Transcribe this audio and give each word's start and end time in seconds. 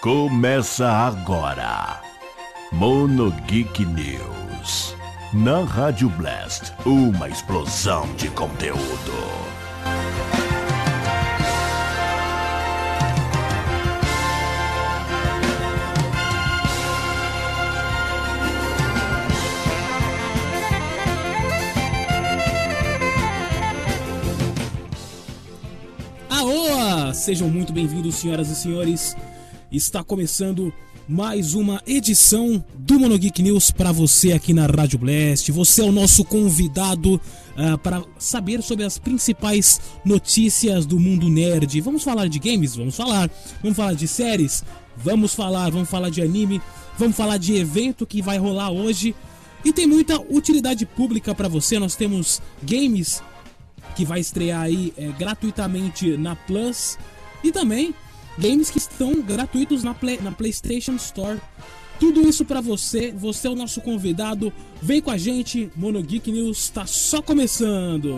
Começa 0.00 0.88
agora. 0.90 2.00
Mono 2.72 3.30
Geek 3.46 3.84
News. 3.84 4.96
Na 5.30 5.62
Rádio 5.62 6.08
Blast, 6.08 6.72
uma 6.86 7.28
explosão 7.28 8.10
de 8.14 8.30
conteúdo. 8.30 8.80
Aoa! 26.30 27.12
Sejam 27.12 27.50
muito 27.50 27.70
bem-vindos, 27.70 28.14
senhoras 28.14 28.48
e 28.48 28.56
senhores. 28.56 29.14
Está 29.70 30.02
começando 30.02 30.72
mais 31.08 31.54
uma 31.54 31.80
edição 31.86 32.64
do 32.76 32.98
Mono 32.98 33.16
Geek 33.16 33.40
News 33.40 33.70
para 33.70 33.92
você 33.92 34.32
aqui 34.32 34.52
na 34.52 34.66
Rádio 34.66 34.98
Blast. 34.98 35.52
Você 35.52 35.80
é 35.80 35.84
o 35.84 35.92
nosso 35.92 36.24
convidado 36.24 37.14
uh, 37.14 37.78
para 37.78 38.02
saber 38.18 38.64
sobre 38.64 38.84
as 38.84 38.98
principais 38.98 39.80
notícias 40.04 40.84
do 40.84 40.98
mundo 40.98 41.28
nerd. 41.28 41.80
Vamos 41.82 42.02
falar 42.02 42.26
de 42.28 42.40
games? 42.40 42.74
Vamos 42.74 42.96
falar. 42.96 43.30
Vamos 43.62 43.76
falar 43.76 43.94
de 43.94 44.08
séries? 44.08 44.64
Vamos 44.96 45.34
falar. 45.34 45.70
Vamos 45.70 45.88
falar 45.88 46.10
de 46.10 46.20
anime? 46.20 46.60
Vamos 46.98 47.16
falar 47.16 47.36
de 47.36 47.54
evento 47.54 48.04
que 48.04 48.20
vai 48.20 48.38
rolar 48.38 48.72
hoje. 48.72 49.14
E 49.64 49.72
tem 49.72 49.86
muita 49.86 50.20
utilidade 50.20 50.84
pública 50.84 51.32
para 51.32 51.46
você. 51.46 51.78
Nós 51.78 51.94
temos 51.94 52.42
games 52.60 53.22
que 53.94 54.04
vai 54.04 54.18
estrear 54.18 54.62
aí 54.62 54.92
é, 54.96 55.12
gratuitamente 55.12 56.16
na 56.16 56.34
Plus 56.34 56.98
e 57.44 57.52
também 57.52 57.94
games 58.40 58.70
que 58.70 58.78
estão 58.78 59.20
gratuitos 59.20 59.84
na, 59.84 59.94
Play, 59.94 60.18
na 60.20 60.32
PlayStation 60.32 60.96
Store. 60.96 61.38
Tudo 62.00 62.26
isso 62.26 62.46
para 62.46 62.62
você, 62.62 63.12
você 63.12 63.46
é 63.46 63.50
o 63.50 63.54
nosso 63.54 63.82
convidado. 63.82 64.50
Vem 64.80 65.02
com 65.02 65.10
a 65.10 65.18
gente, 65.18 65.70
Mono 65.76 66.02
Geek 66.02 66.32
News 66.32 66.58
está 66.58 66.86
só 66.86 67.20
começando. 67.20 68.16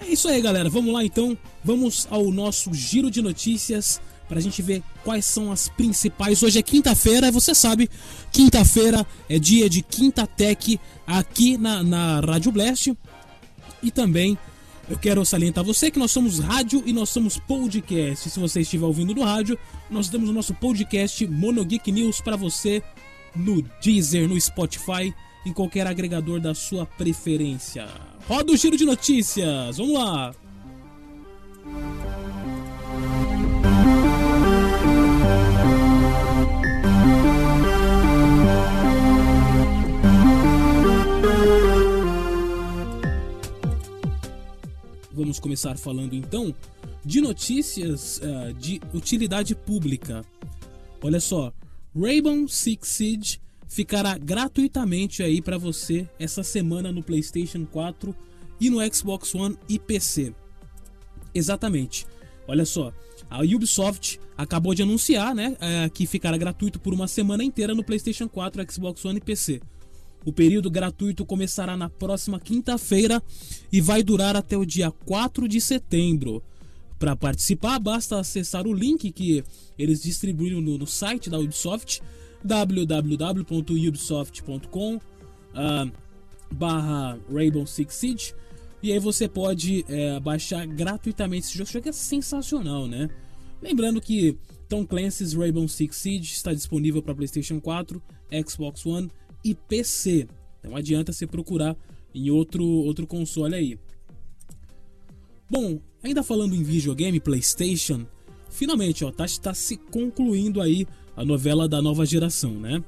É 0.00 0.06
isso 0.10 0.28
aí, 0.28 0.42
galera. 0.42 0.68
Vamos 0.68 0.92
lá 0.92 1.04
então. 1.04 1.38
Vamos 1.62 2.08
ao 2.10 2.32
nosso 2.32 2.74
giro 2.74 3.08
de 3.08 3.22
notícias 3.22 4.00
para 4.28 4.38
a 4.38 4.42
gente 4.42 4.60
ver 4.60 4.82
quais 5.08 5.24
são 5.24 5.50
as 5.50 5.70
principais. 5.70 6.42
Hoje 6.42 6.58
é 6.58 6.62
quinta-feira, 6.62 7.32
você 7.32 7.54
sabe, 7.54 7.88
quinta-feira 8.30 9.06
é 9.26 9.38
dia 9.38 9.66
de 9.66 9.80
Quinta 9.80 10.26
Tech 10.26 10.78
aqui 11.06 11.56
na, 11.56 11.82
na 11.82 12.20
Rádio 12.20 12.52
Blast. 12.52 12.94
E 13.82 13.90
também 13.90 14.36
eu 14.86 14.98
quero 14.98 15.24
salientar 15.24 15.64
você 15.64 15.90
que 15.90 15.98
nós 15.98 16.10
somos 16.10 16.40
rádio 16.40 16.82
e 16.84 16.92
nós 16.92 17.08
somos 17.08 17.38
podcast. 17.38 18.28
Se 18.28 18.38
você 18.38 18.60
estiver 18.60 18.84
ouvindo 18.84 19.14
no 19.14 19.24
rádio, 19.24 19.58
nós 19.88 20.10
temos 20.10 20.28
o 20.28 20.32
nosso 20.34 20.52
podcast 20.52 21.26
Mono 21.26 21.64
Geek 21.64 21.90
News 21.90 22.20
para 22.20 22.36
você 22.36 22.82
no 23.34 23.62
Deezer, 23.82 24.28
no 24.28 24.38
Spotify, 24.38 25.14
em 25.46 25.54
qualquer 25.54 25.86
agregador 25.86 26.38
da 26.38 26.54
sua 26.54 26.84
preferência. 26.84 27.88
Roda 28.26 28.52
o 28.52 28.56
giro 28.58 28.76
de 28.76 28.84
notícias, 28.84 29.78
vamos 29.78 29.94
lá! 29.94 30.34
Vamos 45.18 45.40
começar 45.40 45.76
falando 45.76 46.14
então 46.14 46.54
de 47.04 47.20
notícias 47.20 48.18
uh, 48.18 48.52
de 48.52 48.80
utilidade 48.94 49.52
pública. 49.52 50.24
Olha 51.02 51.18
só, 51.18 51.52
Rainbow 51.92 52.46
Six 52.46 52.88
Siege 52.88 53.40
ficará 53.66 54.16
gratuitamente 54.16 55.24
aí 55.24 55.42
para 55.42 55.58
você 55.58 56.08
essa 56.20 56.44
semana 56.44 56.92
no 56.92 57.02
PlayStation 57.02 57.66
4 57.66 58.14
e 58.60 58.70
no 58.70 58.78
Xbox 58.94 59.34
One 59.34 59.58
e 59.68 59.76
PC. 59.76 60.32
Exatamente. 61.34 62.06
Olha 62.46 62.64
só, 62.64 62.92
a 63.28 63.40
Ubisoft 63.42 64.20
acabou 64.36 64.72
de 64.72 64.84
anunciar, 64.84 65.34
né, 65.34 65.56
uh, 65.56 65.90
que 65.90 66.06
ficará 66.06 66.36
gratuito 66.36 66.78
por 66.78 66.94
uma 66.94 67.08
semana 67.08 67.42
inteira 67.42 67.74
no 67.74 67.82
PlayStation 67.82 68.28
4, 68.28 68.72
Xbox 68.72 69.04
One 69.04 69.18
e 69.18 69.20
PC. 69.20 69.60
O 70.24 70.32
período 70.32 70.70
gratuito 70.70 71.24
começará 71.24 71.76
na 71.76 71.88
próxima 71.88 72.40
quinta-feira 72.40 73.22
e 73.72 73.80
vai 73.80 74.02
durar 74.02 74.36
até 74.36 74.56
o 74.56 74.64
dia 74.64 74.90
4 74.90 75.46
de 75.48 75.60
setembro. 75.60 76.42
Para 76.98 77.14
participar, 77.14 77.78
basta 77.78 78.18
acessar 78.18 78.66
o 78.66 78.72
link 78.72 79.12
que 79.12 79.44
eles 79.78 80.02
distribuíram 80.02 80.60
no, 80.60 80.76
no 80.76 80.86
site 80.86 81.30
da 81.30 81.38
Ubisoft, 81.38 82.02
www.ubisoft.com 82.44 84.96
uh, 84.96 85.00
barra 86.50 87.16
Rainbow 87.30 87.64
Six 87.66 87.94
Siege 87.94 88.34
e 88.82 88.92
aí 88.92 88.98
você 88.98 89.28
pode 89.28 89.84
é, 89.88 90.18
baixar 90.20 90.66
gratuitamente 90.66 91.46
esse 91.46 91.58
jogo. 91.58 91.64
Esse 91.64 91.72
jogo 91.74 91.88
é 91.88 91.92
sensacional, 91.92 92.86
né? 92.86 93.10
Lembrando 93.60 94.00
que 94.00 94.38
Tom 94.68 94.86
Clancy's 94.86 95.32
Rainbow 95.32 95.66
Six 95.66 95.96
Siege 95.96 96.32
está 96.32 96.52
disponível 96.52 97.02
para 97.02 97.14
PlayStation 97.14 97.60
4, 97.60 98.00
Xbox 98.46 98.86
One 98.86 99.10
e 99.50 99.54
PC. 99.54 100.28
Não 100.62 100.76
adianta 100.76 101.12
você 101.12 101.26
procurar 101.26 101.76
em 102.14 102.30
outro, 102.30 102.64
outro 102.64 103.06
console 103.06 103.54
aí. 103.54 103.78
Bom, 105.50 105.80
ainda 106.02 106.22
falando 106.22 106.54
em 106.54 106.62
videogame, 106.62 107.20
PlayStation, 107.20 108.06
finalmente 108.50 109.04
ó, 109.04 109.10
tá, 109.10 109.24
tá 109.40 109.54
se 109.54 109.76
concluindo 109.76 110.60
aí 110.60 110.86
a 111.16 111.24
novela 111.24 111.68
da 111.68 111.80
nova 111.80 112.04
geração, 112.04 112.52
né? 112.52 112.82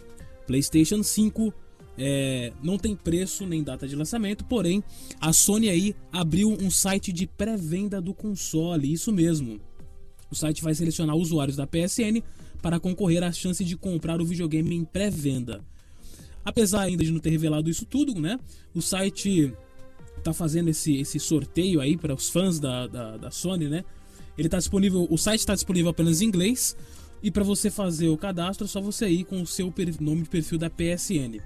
PlayStation 0.47 1.03
5 1.03 1.53
é, 1.97 2.53
não 2.63 2.79
tem 2.79 2.95
preço 2.95 3.47
nem 3.47 3.63
data 3.63 3.87
de 3.87 3.95
lançamento, 3.97 4.45
porém 4.45 4.83
a 5.21 5.33
Sony 5.33 5.69
aí 5.69 5.95
abriu 6.13 6.51
um 6.51 6.71
site 6.71 7.13
de 7.13 7.27
pré-venda 7.27 8.01
do 8.01 8.15
console, 8.15 8.93
isso 8.93 9.13
mesmo. 9.13 9.61
O 10.31 10.35
site 10.35 10.63
vai 10.63 10.75
selecionar 10.75 11.17
usuários 11.17 11.57
da 11.57 11.67
PSN 11.67 12.23
para 12.63 12.79
concorrer 12.79 13.23
à 13.23 13.33
chance 13.33 13.65
de 13.65 13.77
comprar 13.77 14.21
o 14.21 14.25
videogame 14.25 14.75
em 14.75 14.85
pré-venda. 14.85 15.65
Apesar 16.45 16.83
ainda 16.83 17.05
de 17.05 17.11
não 17.11 17.21
ter 17.21 17.31
revelado 17.31 17.69
isso 17.69 17.85
tudo, 17.85 18.19
né? 18.21 18.39
O 18.75 18.81
site 18.81 19.53
tá 20.23 20.33
fazendo 20.33 20.69
esse, 20.69 20.97
esse 20.97 21.19
sorteio 21.19 21.81
aí 21.81 21.97
para 21.97 22.15
os 22.15 22.29
fãs 22.29 22.59
da, 22.59 22.87
da, 22.87 23.17
da, 23.17 23.31
Sony, 23.31 23.69
né? 23.69 23.85
Ele 24.37 24.49
tá 24.49 24.59
disponível, 24.59 25.07
o 25.11 25.19
site 25.19 25.41
está 25.41 25.55
disponível 25.55 25.91
apenas 25.91 26.21
em 26.21 26.27
inglês 26.27 26.77
e 27.23 27.31
para 27.31 27.45
você 27.45 27.71
fazer 27.71 28.09
o 28.09 28.17
cadastro 28.17 28.65
é 28.65 28.69
só 28.69 28.81
você 28.81 29.09
ir 29.09 29.25
com 29.25 29.43
o 29.43 29.47
seu 29.47 29.73
nome 30.01 30.23
de 30.23 30.29
perfil 30.29 30.59
da 30.59 30.71
PSN. 30.71 31.41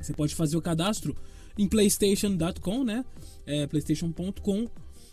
Você 0.00 0.12
pode 0.12 0.34
fazer 0.34 0.56
o 0.56 0.62
cadastro 0.62 1.16
em 1.58 1.66
playstation.com, 1.66 2.84
né? 2.84 3.04
É, 3.46 3.66
playstation.com 3.66 4.68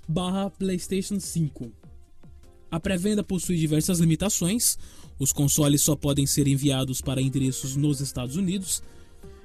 barra 0.07 0.49
playstation 0.49 1.19
5. 1.19 1.71
A 2.69 2.79
pré-venda 2.79 3.23
possui 3.23 3.57
diversas 3.57 3.99
limitações. 3.99 4.77
Os 5.17 5.31
consoles 5.31 5.81
só 5.81 5.95
podem 5.95 6.25
ser 6.25 6.47
enviados 6.47 7.01
para 7.01 7.21
endereços 7.21 7.75
nos 7.75 8.01
Estados 8.01 8.35
Unidos 8.35 8.81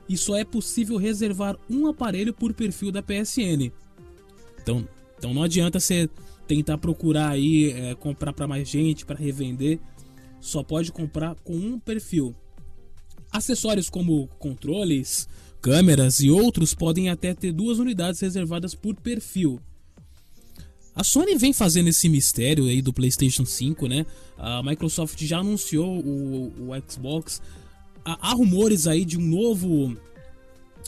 e 0.08 0.16
só 0.16 0.36
é 0.36 0.44
possível 0.44 0.96
reservar 0.96 1.56
um 1.68 1.86
aparelho 1.86 2.32
por 2.32 2.52
perfil 2.52 2.90
da 2.90 3.02
PSN. 3.02 3.72
Então, 4.60 4.86
então 5.18 5.32
não 5.32 5.42
adianta 5.42 5.80
você 5.80 6.08
tentar 6.46 6.78
procurar 6.78 7.30
aí 7.30 7.70
é, 7.70 7.94
comprar 7.94 8.32
para 8.32 8.46
mais 8.46 8.68
gente 8.68 9.06
para 9.06 9.18
revender. 9.18 9.78
Só 10.40 10.62
pode 10.62 10.90
comprar 10.90 11.34
com 11.36 11.54
um 11.54 11.78
perfil. 11.78 12.34
Acessórios 13.30 13.88
como 13.88 14.28
controles, 14.38 15.28
câmeras 15.60 16.20
e 16.20 16.30
outros 16.30 16.74
podem 16.74 17.08
até 17.08 17.32
ter 17.32 17.52
duas 17.52 17.78
unidades 17.78 18.20
reservadas 18.20 18.74
por 18.74 18.94
perfil. 18.96 19.60
A 20.94 21.02
Sony 21.02 21.36
vem 21.36 21.54
fazendo 21.54 21.88
esse 21.88 22.08
mistério 22.08 22.66
aí 22.66 22.82
do 22.82 22.92
PlayStation 22.92 23.46
5, 23.46 23.86
né? 23.86 24.04
A 24.36 24.62
Microsoft 24.62 25.22
já 25.24 25.38
anunciou 25.38 26.00
o, 26.00 26.52
o 26.68 26.90
Xbox 26.90 27.40
há 28.04 28.32
rumores 28.32 28.86
aí 28.86 29.04
de 29.04 29.18
um 29.18 29.26
novo. 29.26 29.96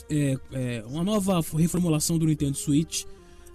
É, 0.09 0.37
é, 0.51 0.83
uma 0.85 1.03
nova 1.03 1.41
reformulação 1.57 2.17
do 2.17 2.25
Nintendo 2.25 2.57
Switch. 2.57 3.05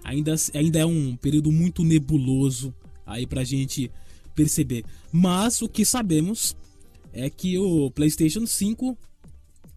Ainda, 0.03 0.33
ainda 0.53 0.79
é 0.79 0.85
um 0.85 1.15
período 1.15 1.51
muito 1.51 1.83
nebuloso 1.83 2.73
aí 3.05 3.27
pra 3.27 3.43
gente 3.43 3.91
perceber. 4.33 4.83
Mas 5.11 5.61
o 5.61 5.69
que 5.69 5.85
sabemos 5.85 6.55
é 7.13 7.29
que 7.29 7.57
o 7.57 7.91
PlayStation 7.91 8.45
5 8.45 8.97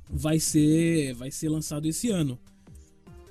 vai 0.09 0.39
ser, 0.39 1.15
vai 1.15 1.31
ser 1.31 1.49
lançado 1.49 1.87
esse 1.87 2.11
ano. 2.11 2.39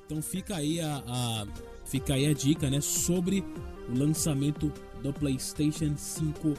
Então 0.05 0.21
fica 0.21 0.55
aí 0.55 0.79
a, 0.79 1.03
a 1.07 1.47
fica 1.85 2.13
aí 2.13 2.25
a 2.25 2.33
dica, 2.33 2.69
né, 2.69 2.81
sobre 2.81 3.43
o 3.89 3.97
lançamento 3.97 4.71
do 5.01 5.13
PlayStation 5.13 5.95
5 5.97 6.53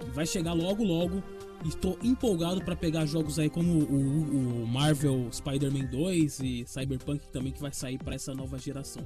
que 0.00 0.10
vai 0.10 0.26
chegar 0.26 0.52
logo 0.52 0.84
logo 0.84 1.22
Estou 1.64 1.98
empolgado 2.02 2.64
para 2.64 2.76
pegar 2.76 3.04
jogos 3.04 3.38
aí 3.38 3.50
como 3.50 3.72
o, 3.72 4.62
o 4.62 4.66
Marvel 4.66 5.28
Spider-Man 5.32 5.86
2 5.86 6.40
e 6.40 6.64
Cyberpunk 6.66 7.28
também 7.32 7.52
que 7.52 7.60
vai 7.60 7.72
sair 7.72 7.98
para 7.98 8.14
essa 8.14 8.32
nova 8.32 8.58
geração. 8.58 9.04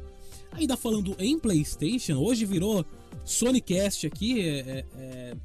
Ainda 0.52 0.76
falando 0.76 1.16
em 1.18 1.38
PlayStation, 1.38 2.14
hoje 2.18 2.44
virou 2.44 2.84
Sonicast 3.24 4.06
aqui. 4.06 4.40
É, 4.40 4.58
é, 4.58 4.86
é 4.96 5.36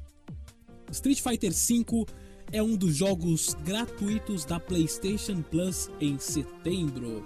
Street 0.90 1.20
Fighter 1.20 1.52
V 1.52 2.06
é 2.52 2.62
um 2.62 2.76
dos 2.76 2.96
jogos 2.96 3.54
gratuitos 3.64 4.44
da 4.44 4.58
PlayStation 4.58 5.42
Plus 5.42 5.90
em 6.00 6.18
setembro. 6.18 7.24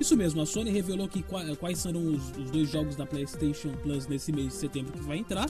Isso 0.00 0.16
mesmo, 0.16 0.40
a 0.40 0.46
Sony 0.46 0.70
revelou 0.70 1.08
que 1.08 1.22
quais 1.22 1.78
serão 1.78 2.04
os, 2.04 2.36
os 2.36 2.50
dois 2.50 2.68
jogos 2.70 2.96
da 2.96 3.06
PlayStation 3.06 3.70
Plus 3.82 4.08
nesse 4.08 4.32
mês 4.32 4.48
de 4.48 4.54
setembro 4.54 4.92
que 4.92 5.02
vai 5.04 5.18
entrar. 5.18 5.48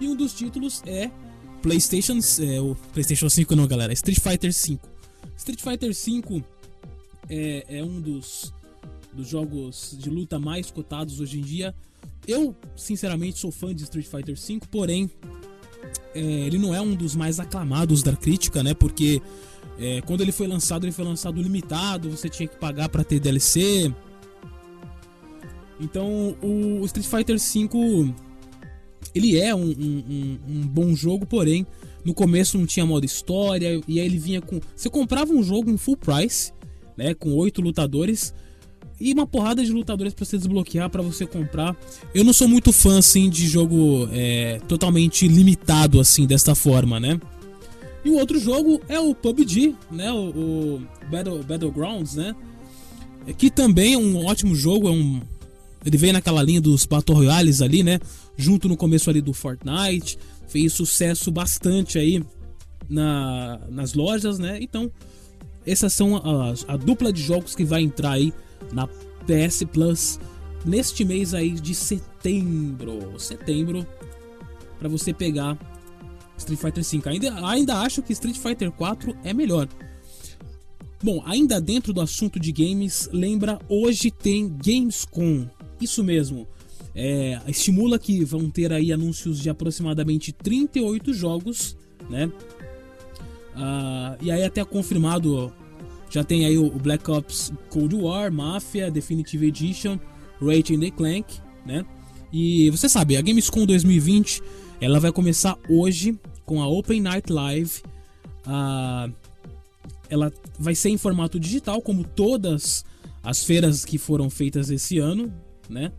E 0.00 0.08
um 0.08 0.16
dos 0.16 0.32
títulos 0.32 0.82
é 0.86 1.10
PlayStation, 1.64 2.18
é, 2.42 2.60
o 2.60 2.76
PlayStation 2.92 3.30
5 3.30 3.56
não, 3.56 3.66
galera, 3.66 3.90
Street 3.94 4.20
Fighter 4.20 4.52
5. 4.52 4.86
Street 5.38 5.62
Fighter 5.62 5.94
5 5.94 6.44
é, 7.30 7.64
é 7.78 7.82
um 7.82 8.02
dos, 8.02 8.52
dos 9.14 9.26
jogos 9.26 9.96
de 9.98 10.10
luta 10.10 10.38
mais 10.38 10.70
cotados 10.70 11.20
hoje 11.20 11.38
em 11.38 11.42
dia. 11.42 11.74
Eu, 12.28 12.54
sinceramente, 12.76 13.38
sou 13.38 13.50
fã 13.50 13.74
de 13.74 13.82
Street 13.84 14.06
Fighter 14.06 14.38
5, 14.38 14.68
porém, 14.68 15.10
é, 16.14 16.20
ele 16.20 16.58
não 16.58 16.74
é 16.74 16.82
um 16.82 16.94
dos 16.94 17.16
mais 17.16 17.40
aclamados 17.40 18.02
da 18.02 18.14
crítica, 18.14 18.62
né? 18.62 18.74
Porque 18.74 19.22
é, 19.78 20.02
quando 20.02 20.20
ele 20.20 20.32
foi 20.32 20.46
lançado, 20.46 20.84
ele 20.84 20.92
foi 20.92 21.06
lançado 21.06 21.40
limitado, 21.40 22.10
você 22.10 22.28
tinha 22.28 22.46
que 22.46 22.56
pagar 22.56 22.90
para 22.90 23.02
ter 23.02 23.18
DLC. 23.18 23.90
Então, 25.80 26.36
o 26.42 26.84
Street 26.84 27.06
Fighter 27.06 27.38
V 27.38 28.14
ele 29.14 29.38
é 29.38 29.54
um, 29.54 29.70
um, 29.70 30.38
um, 30.48 30.60
bom 30.66 30.94
jogo, 30.94 31.24
porém 31.24 31.66
no 32.04 32.12
começo 32.12 32.58
não 32.58 32.66
tinha 32.66 32.84
modo 32.84 33.04
história 33.04 33.80
e 33.86 34.00
aí 34.00 34.06
ele 34.06 34.18
vinha 34.18 34.40
com, 34.40 34.60
você 34.74 34.90
comprava 34.90 35.32
um 35.32 35.42
jogo 35.42 35.70
em 35.70 35.76
full 35.76 35.96
price, 35.96 36.52
né, 36.96 37.14
com 37.14 37.32
oito 37.34 37.62
lutadores 37.62 38.34
e 39.00 39.12
uma 39.12 39.26
porrada 39.26 39.64
de 39.64 39.72
lutadores 39.72 40.14
para 40.14 40.24
você 40.24 40.36
desbloquear 40.36 40.88
para 40.88 41.02
você 41.02 41.26
comprar. 41.26 41.76
Eu 42.14 42.24
não 42.24 42.32
sou 42.32 42.48
muito 42.48 42.72
fã 42.72 42.98
assim 42.98 43.28
de 43.28 43.46
jogo 43.46 44.08
é, 44.12 44.60
totalmente 44.68 45.26
limitado 45.26 46.00
assim 46.00 46.26
desta 46.26 46.54
forma, 46.54 47.00
né? 47.00 47.20
E 48.04 48.10
o 48.10 48.18
outro 48.18 48.38
jogo 48.38 48.80
é 48.88 49.00
o 49.00 49.14
PUBG, 49.14 49.74
né? 49.90 50.12
O, 50.12 50.28
o 50.28 50.82
Battle, 51.10 51.42
Battlegrounds, 51.42 52.14
né? 52.14 52.34
Que 53.38 53.50
também 53.50 53.94
é 53.94 53.98
um 53.98 54.26
ótimo 54.26 54.54
jogo, 54.54 54.88
é 54.88 54.90
um 54.90 55.20
ele 55.84 55.96
veio 55.96 56.12
naquela 56.12 56.42
linha 56.42 56.60
dos 56.60 56.86
Battle 56.86 57.16
Royales 57.16 57.60
ali, 57.60 57.82
né? 57.82 58.00
Junto 58.36 58.68
no 58.68 58.76
começo 58.76 59.10
ali 59.10 59.20
do 59.20 59.32
Fortnite, 59.32 60.18
fez 60.48 60.72
sucesso 60.72 61.30
bastante 61.30 61.98
aí 61.98 62.24
na, 62.88 63.60
nas 63.68 63.94
lojas, 63.94 64.38
né? 64.38 64.58
Então, 64.60 64.90
essas 65.66 65.92
são 65.92 66.16
a, 66.16 66.54
a 66.68 66.76
dupla 66.76 67.12
de 67.12 67.22
jogos 67.22 67.54
que 67.54 67.64
vai 67.64 67.82
entrar 67.82 68.12
aí 68.12 68.32
na 68.72 68.86
PS 68.86 69.64
Plus 69.72 70.18
neste 70.64 71.04
mês 71.04 71.34
aí 71.34 71.50
de 71.52 71.74
setembro. 71.74 73.18
Setembro 73.18 73.86
para 74.78 74.88
você 74.88 75.12
pegar 75.12 75.58
Street 76.38 76.58
Fighter 76.58 76.84
V. 76.84 77.08
Ainda, 77.08 77.46
ainda 77.46 77.80
acho 77.80 78.02
que 78.02 78.12
Street 78.12 78.38
Fighter 78.38 78.70
4 78.72 79.16
é 79.24 79.32
melhor. 79.32 79.68
Bom, 81.02 81.22
ainda 81.26 81.60
dentro 81.60 81.92
do 81.92 82.00
assunto 82.00 82.40
de 82.40 82.50
games, 82.50 83.08
lembra 83.12 83.58
hoje 83.68 84.10
tem 84.10 84.48
Gamescom. 84.48 85.46
Isso 85.80 86.02
mesmo. 86.02 86.46
É, 86.94 87.40
estimula 87.48 87.98
que 87.98 88.24
vão 88.24 88.48
ter 88.48 88.72
aí 88.72 88.92
anúncios 88.92 89.40
de 89.40 89.50
aproximadamente 89.50 90.32
38 90.32 91.12
jogos, 91.12 91.76
né? 92.08 92.26
Uh, 93.56 94.16
e 94.20 94.30
aí 94.30 94.44
até 94.44 94.64
confirmado 94.64 95.52
já 96.10 96.22
tem 96.22 96.46
aí 96.46 96.56
o 96.56 96.70
Black 96.70 97.10
Ops 97.10 97.52
Cold 97.70 97.94
War, 97.96 98.32
Mafia, 98.32 98.90
Definitive 98.90 99.46
Edition, 99.46 99.98
Ratchet 100.40 100.90
Clank, 100.92 101.40
né? 101.66 101.84
E 102.32 102.70
você 102.70 102.88
sabe, 102.88 103.16
a 103.16 103.22
Gamescom 103.22 103.66
2020 103.66 104.42
ela 104.80 105.00
vai 105.00 105.10
começar 105.12 105.56
hoje 105.68 106.18
com 106.44 106.60
a 106.60 106.68
Open 106.68 107.00
Night 107.00 107.32
Live. 107.32 107.82
Uh, 108.46 109.12
ela 110.08 110.32
vai 110.58 110.74
ser 110.74 110.90
em 110.90 110.98
formato 110.98 111.40
digital, 111.40 111.80
como 111.80 112.04
todas 112.04 112.84
as 113.22 113.42
feiras 113.42 113.84
que 113.84 113.98
foram 113.98 114.28
feitas 114.28 114.70
esse 114.70 114.98
ano, 114.98 115.32
né? 115.68 115.92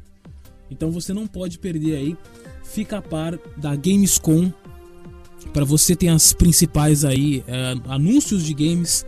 Então 0.69 0.91
você 0.91 1.13
não 1.13 1.27
pode 1.27 1.59
perder 1.59 1.95
aí. 1.95 2.17
Fica 2.63 2.97
a 2.97 3.01
par 3.01 3.37
da 3.57 3.75
Gamescom 3.75 4.51
para 5.53 5.63
você 5.63 5.95
ter 5.95 6.09
as 6.09 6.33
principais 6.33 7.05
aí 7.05 7.43
é, 7.47 7.75
anúncios 7.87 8.43
de 8.43 8.53
games 8.53 9.05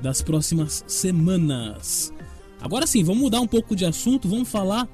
das 0.00 0.22
próximas 0.22 0.84
semanas. 0.86 2.12
Agora 2.60 2.86
sim, 2.86 3.04
vamos 3.04 3.22
mudar 3.22 3.40
um 3.40 3.46
pouco 3.46 3.76
de 3.76 3.84
assunto, 3.84 4.28
vamos 4.28 4.48
falar 4.48 4.88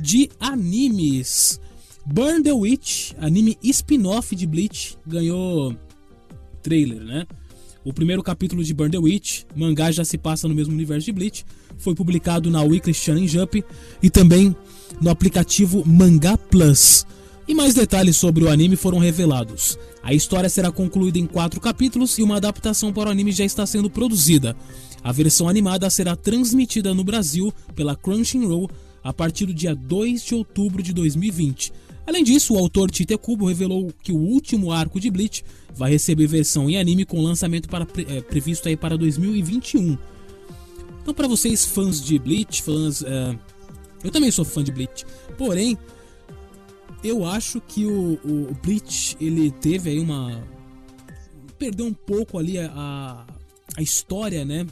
de 0.00 0.30
animes. 0.40 1.60
Burn 2.06 2.42
the 2.42 2.52
Witch, 2.52 3.12
anime 3.18 3.58
spin-off 3.62 4.34
de 4.36 4.46
Bleach, 4.46 4.98
ganhou 5.06 5.74
trailer, 6.62 7.02
né? 7.02 7.26
O 7.84 7.92
primeiro 7.92 8.22
capítulo 8.22 8.64
de 8.64 8.74
Burn 8.74 8.90
the 8.90 8.98
Witch, 8.98 9.44
mangá 9.54 9.90
já 9.90 10.04
se 10.04 10.18
passa 10.18 10.48
no 10.48 10.54
mesmo 10.54 10.72
universo 10.72 11.06
de 11.06 11.12
Bleach, 11.12 11.44
foi 11.78 11.94
publicado 11.94 12.50
na 12.50 12.62
Weekly 12.62 12.94
Shonen 12.94 13.28
Jump 13.28 13.64
e 14.02 14.10
também 14.10 14.54
no 15.00 15.10
aplicativo 15.10 15.82
Manga 15.86 16.36
Plus. 16.36 17.06
E 17.46 17.54
mais 17.54 17.74
detalhes 17.74 18.16
sobre 18.16 18.44
o 18.44 18.48
anime 18.48 18.74
foram 18.74 18.98
revelados. 18.98 19.78
A 20.02 20.14
história 20.14 20.48
será 20.48 20.72
concluída 20.72 21.18
em 21.18 21.26
quatro 21.26 21.60
capítulos 21.60 22.16
e 22.18 22.22
uma 22.22 22.36
adaptação 22.36 22.92
para 22.92 23.08
o 23.08 23.12
anime 23.12 23.32
já 23.32 23.44
está 23.44 23.66
sendo 23.66 23.90
produzida. 23.90 24.56
A 25.02 25.12
versão 25.12 25.48
animada 25.48 25.88
será 25.90 26.16
transmitida 26.16 26.94
no 26.94 27.04
Brasil 27.04 27.52
pela 27.74 27.94
Crunchyroll 27.94 28.70
a 29.02 29.12
partir 29.12 29.44
do 29.44 29.52
dia 29.52 29.74
2 29.74 30.24
de 30.24 30.34
outubro 30.34 30.82
de 30.82 30.94
2020. 30.94 31.72
Além 32.06 32.24
disso, 32.24 32.54
o 32.54 32.58
autor 32.58 32.90
Tite 32.90 33.16
Kubo 33.16 33.46
revelou 33.46 33.90
que 34.02 34.12
o 34.12 34.16
último 34.16 34.72
arco 34.72 34.98
de 34.98 35.10
Bleach 35.10 35.44
vai 35.74 35.90
receber 35.90 36.26
versão 36.26 36.68
em 36.68 36.78
anime 36.78 37.04
com 37.04 37.20
lançamento 37.20 37.68
para, 37.68 37.86
é, 38.08 38.20
previsto 38.20 38.68
aí 38.68 38.76
para 38.76 38.96
2021. 38.96 39.96
Então, 41.04 41.12
para 41.12 41.28
vocês 41.28 41.66
fãs 41.66 42.02
de 42.02 42.18
Bleach, 42.18 42.62
fãs, 42.62 43.02
é, 43.02 43.38
eu 44.02 44.10
também 44.10 44.30
sou 44.30 44.42
fã 44.42 44.64
de 44.64 44.72
Bleach. 44.72 45.04
Porém, 45.36 45.76
eu 47.02 47.26
acho 47.26 47.60
que 47.60 47.84
o, 47.84 48.18
o 48.24 48.56
Bleach 48.62 49.14
ele 49.20 49.50
teve 49.50 49.90
aí 49.90 50.00
uma 50.00 50.42
perdeu 51.58 51.84
um 51.84 51.92
pouco 51.92 52.38
ali 52.38 52.58
a, 52.58 53.26
a 53.76 53.82
história, 53.82 54.46
né? 54.46 54.66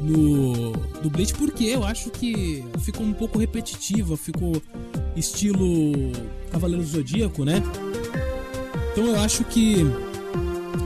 No 0.00 0.72
do 1.00 1.08
Bleach 1.08 1.32
porque 1.34 1.64
eu 1.64 1.84
acho 1.84 2.10
que 2.10 2.64
ficou 2.80 3.06
um 3.06 3.12
pouco 3.12 3.38
repetitiva, 3.38 4.16
ficou 4.16 4.60
estilo 5.14 5.92
Cavaleiro 6.50 6.82
do 6.82 6.88
Zodíaco, 6.88 7.44
né? 7.44 7.62
Então 8.90 9.06
eu 9.06 9.20
acho 9.20 9.44
que 9.44 9.76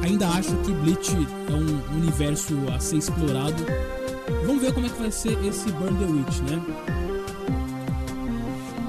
ainda 0.02 0.28
acho 0.28 0.54
que 0.58 0.72
Bleach 0.72 1.12
é 1.14 1.52
um 1.54 1.96
universo 1.96 2.54
a 2.74 2.78
ser 2.78 2.98
explorado. 2.98 3.64
Vamos 4.46 4.62
ver 4.62 4.72
como 4.74 4.86
é 4.86 4.88
que 4.90 5.00
vai 5.00 5.10
ser 5.10 5.42
esse 5.44 5.70
Burn 5.72 5.96
the 5.98 6.04
Witch, 6.04 6.40
né? 6.40 6.62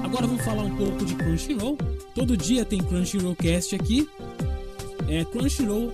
Agora 0.04 0.26
vamos 0.26 0.44
falar 0.44 0.62
um 0.62 0.76
pouco 0.76 1.04
de 1.04 1.14
Crunchyroll. 1.14 1.78
Todo 2.14 2.36
dia 2.36 2.64
tem 2.64 2.78
Crunchyroll 2.78 3.34
Cast 3.36 3.74
aqui. 3.74 4.08
É, 5.08 5.24
Crunchyroll 5.24 5.92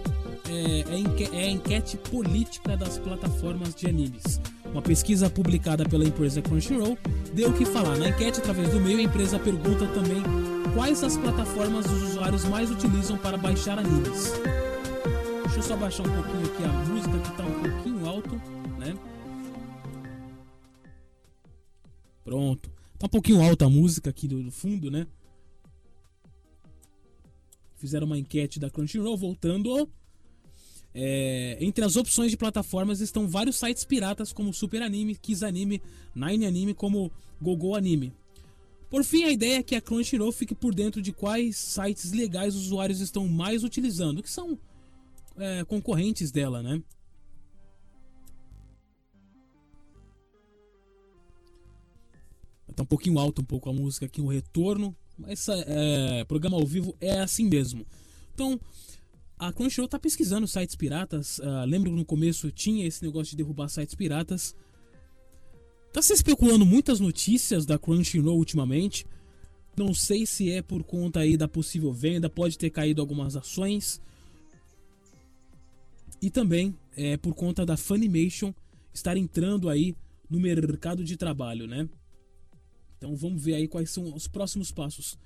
é, 0.49 0.85
é, 0.93 0.99
enque 0.99 1.29
é 1.33 1.45
a 1.45 1.51
enquete 1.51 1.97
política 1.97 2.77
das 2.77 2.99
plataformas 2.99 3.75
de 3.75 3.89
animes. 3.89 4.41
Uma 4.65 4.83
pesquisa 4.83 5.31
publicada 5.31 5.85
pela 5.85 6.05
empresa 6.05 6.43
Crunchyroll 6.43 6.99
deu 7.33 7.51
o 7.51 7.53
que 7.53 7.65
falar. 7.65 7.97
Na 7.99 8.09
enquete, 8.09 8.41
através 8.41 8.69
do 8.71 8.81
meio, 8.81 8.99
a 8.99 9.03
empresa 9.03 9.39
pergunta 9.39 9.87
também 9.89 10.23
quais 10.75 11.03
as 11.05 11.17
plataformas 11.17 11.87
os 11.87 12.03
usuários 12.11 12.45
mais 12.45 12.71
utilizam 12.71 13.17
para 13.17 13.37
baixar 13.37 13.79
animes. 13.79 14.33
Deixa 15.43 15.59
eu 15.59 15.63
só 15.63 15.77
baixar 15.77 16.03
um 16.03 16.13
pouquinho 16.13 16.45
aqui 16.47 16.65
a 16.65 16.69
música 16.69 17.19
que 17.19 17.29
está 17.29 17.45
um 17.45 17.71
pouquinho 17.71 18.09
alto, 18.09 18.41
né? 18.79 18.95
Pronto. 22.25 22.71
Tá 22.99 23.07
um 23.07 23.11
pouquinho 23.11 23.43
alta 23.43 23.67
a 23.67 23.71
música 23.71 24.11
aqui 24.11 24.29
do, 24.29 24.51
fundo, 24.51 24.91
né? 24.91 25.07
Fizeram 27.77 28.07
uma 28.07 28.19
enquete 28.19 28.61
da 28.61 28.71
Crunchyroll 28.71 29.17
voltando. 29.17 29.89
É, 30.95 31.57
entre 31.61 31.85
as 31.85 31.97
opções 31.97 32.31
de 32.31 32.37
plataformas 32.37 33.01
estão 33.01 33.27
vários 33.27 33.57
sites 33.57 33.85
piratas 33.85 34.33
como 34.33 34.53
Super 34.53 34.83
Anime, 34.83 35.17
Kiss 35.17 35.45
Anime, 35.45 35.83
Nine 36.15 36.47
Anime, 36.47 36.75
como 36.75 37.11
Gogo 37.41 37.75
Anime. 37.75 38.13
Por 38.89 39.03
fim, 39.05 39.25
a 39.25 39.31
ideia 39.31 39.57
é 39.57 39.63
que 39.63 39.75
a 39.75 39.81
Crunchyroll 39.81 40.31
fique 40.31 40.55
por 40.55 40.75
dentro 40.75 41.01
de 41.01 41.13
quais 41.13 41.57
sites 41.57 42.13
legais 42.13 42.55
os 42.55 42.67
usuários 42.67 43.01
estão 43.01 43.27
mais 43.27 43.65
utilizando, 43.65 44.23
que 44.23 44.31
são 44.31 44.59
é, 45.39 45.65
concorrentes 45.65 46.31
dela, 46.31 46.63
né? 46.63 46.83
Tá 52.83 52.85
um 52.85 52.87
pouquinho 52.87 53.19
alto 53.19 53.43
um 53.43 53.45
pouco 53.45 53.71
a 53.71 53.73
música 53.73 54.07
aqui, 54.07 54.21
o 54.21 54.27
retorno. 54.27 54.95
Mas 55.17 55.49
é, 55.49 56.25
programa 56.25 56.57
ao 56.57 56.67
vivo 56.67 56.97
é 57.01 57.21
assim 57.21 57.49
mesmo. 57.49 57.87
Então, 58.35 58.59
a 59.39 59.53
Crunchyroll 59.53 59.89
tá 59.89 59.99
pesquisando 59.99 60.49
sites 60.49 60.75
piratas. 60.75 61.39
Uh, 61.39 61.65
lembro 61.65 61.91
que 61.91 61.97
no 61.97 62.05
começo 62.05 62.51
tinha 62.51 62.85
esse 62.85 63.05
negócio 63.05 63.31
de 63.31 63.37
derrubar 63.37 63.69
sites 63.69 63.95
piratas. 63.95 64.57
Tá 65.93 66.03
se 66.03 66.13
especulando 66.13 66.67
muitas 66.67 66.99
notícias 66.99 67.65
da 67.65 67.79
Crunchyroll 67.79 68.37
ultimamente. 68.37 69.07
Não 69.77 69.95
sei 69.95 70.27
se 70.27 70.51
é 70.51 70.61
por 70.61 70.83
conta 70.83 71.21
aí 71.21 71.37
da 71.37 71.47
possível 71.47 71.93
venda, 71.93 72.29
pode 72.29 72.59
ter 72.59 72.71
caído 72.71 73.01
algumas 73.01 73.37
ações. 73.37 74.01
E 76.21 76.31
também 76.31 76.77
é 76.97 77.17
por 77.17 77.35
conta 77.35 77.65
da 77.65 77.77
Funimation 77.77 78.53
estar 78.93 79.17
entrando 79.17 79.69
aí 79.69 79.95
no 80.29 80.41
mercado 80.41 81.05
de 81.05 81.17
trabalho, 81.17 81.67
né? 81.67 81.89
Então 83.03 83.17
vamos 83.17 83.43
ver 83.43 83.55
aí 83.55 83.67
quais 83.67 83.91
são 83.91 84.15
os 84.15 84.29
próximos 84.29 84.71
passos. 84.71 85.19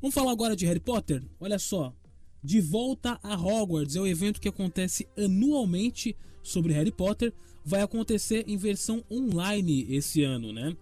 Vamos 0.00 0.12
falar 0.12 0.32
agora 0.32 0.56
de 0.56 0.66
Harry 0.66 0.80
Potter? 0.80 1.22
Olha 1.38 1.60
só, 1.60 1.94
de 2.42 2.60
Volta 2.60 3.20
a 3.22 3.36
Hogwarts 3.36 3.94
é 3.94 4.00
o 4.00 4.06
evento 4.06 4.40
que 4.40 4.48
acontece 4.48 5.06
anualmente 5.16 6.16
sobre 6.42 6.72
Harry 6.72 6.90
Potter. 6.90 7.32
Vai 7.64 7.82
acontecer 7.82 8.44
em 8.48 8.56
versão 8.56 9.04
online 9.08 9.86
esse 9.88 10.24
ano, 10.24 10.52
né? 10.52 10.76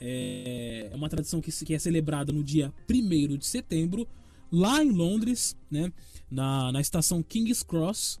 É, 0.00 0.88
é 0.90 0.96
uma 0.96 1.10
tradição 1.10 1.38
que, 1.38 1.74
é 1.74 1.78
celebrada 1.78 2.32
no 2.32 2.42
dia 2.42 2.72
1 2.88 3.36
de 3.36 3.44
setembro, 3.44 4.08
lá 4.50 4.82
em 4.82 4.90
Londres, 4.90 5.54
né? 5.70 5.92
na, 6.30 6.72
na 6.72 6.80
estação 6.80 7.22
King's 7.22 7.62
Cross, 7.62 8.18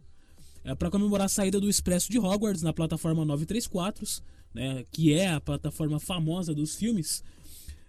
é, 0.64 0.74
para 0.74 0.90
comemorar 0.90 1.24
a 1.24 1.30
saída 1.30 1.58
do 1.58 1.68
Expresso 1.68 2.10
de 2.10 2.18
Hogwarts 2.18 2.62
na 2.62 2.74
plataforma 2.74 3.24
934, 3.24 4.22
né? 4.52 4.84
que 4.92 5.14
é 5.14 5.28
a 5.28 5.40
plataforma 5.40 5.98
famosa 5.98 6.54
dos 6.54 6.74
filmes. 6.74 7.24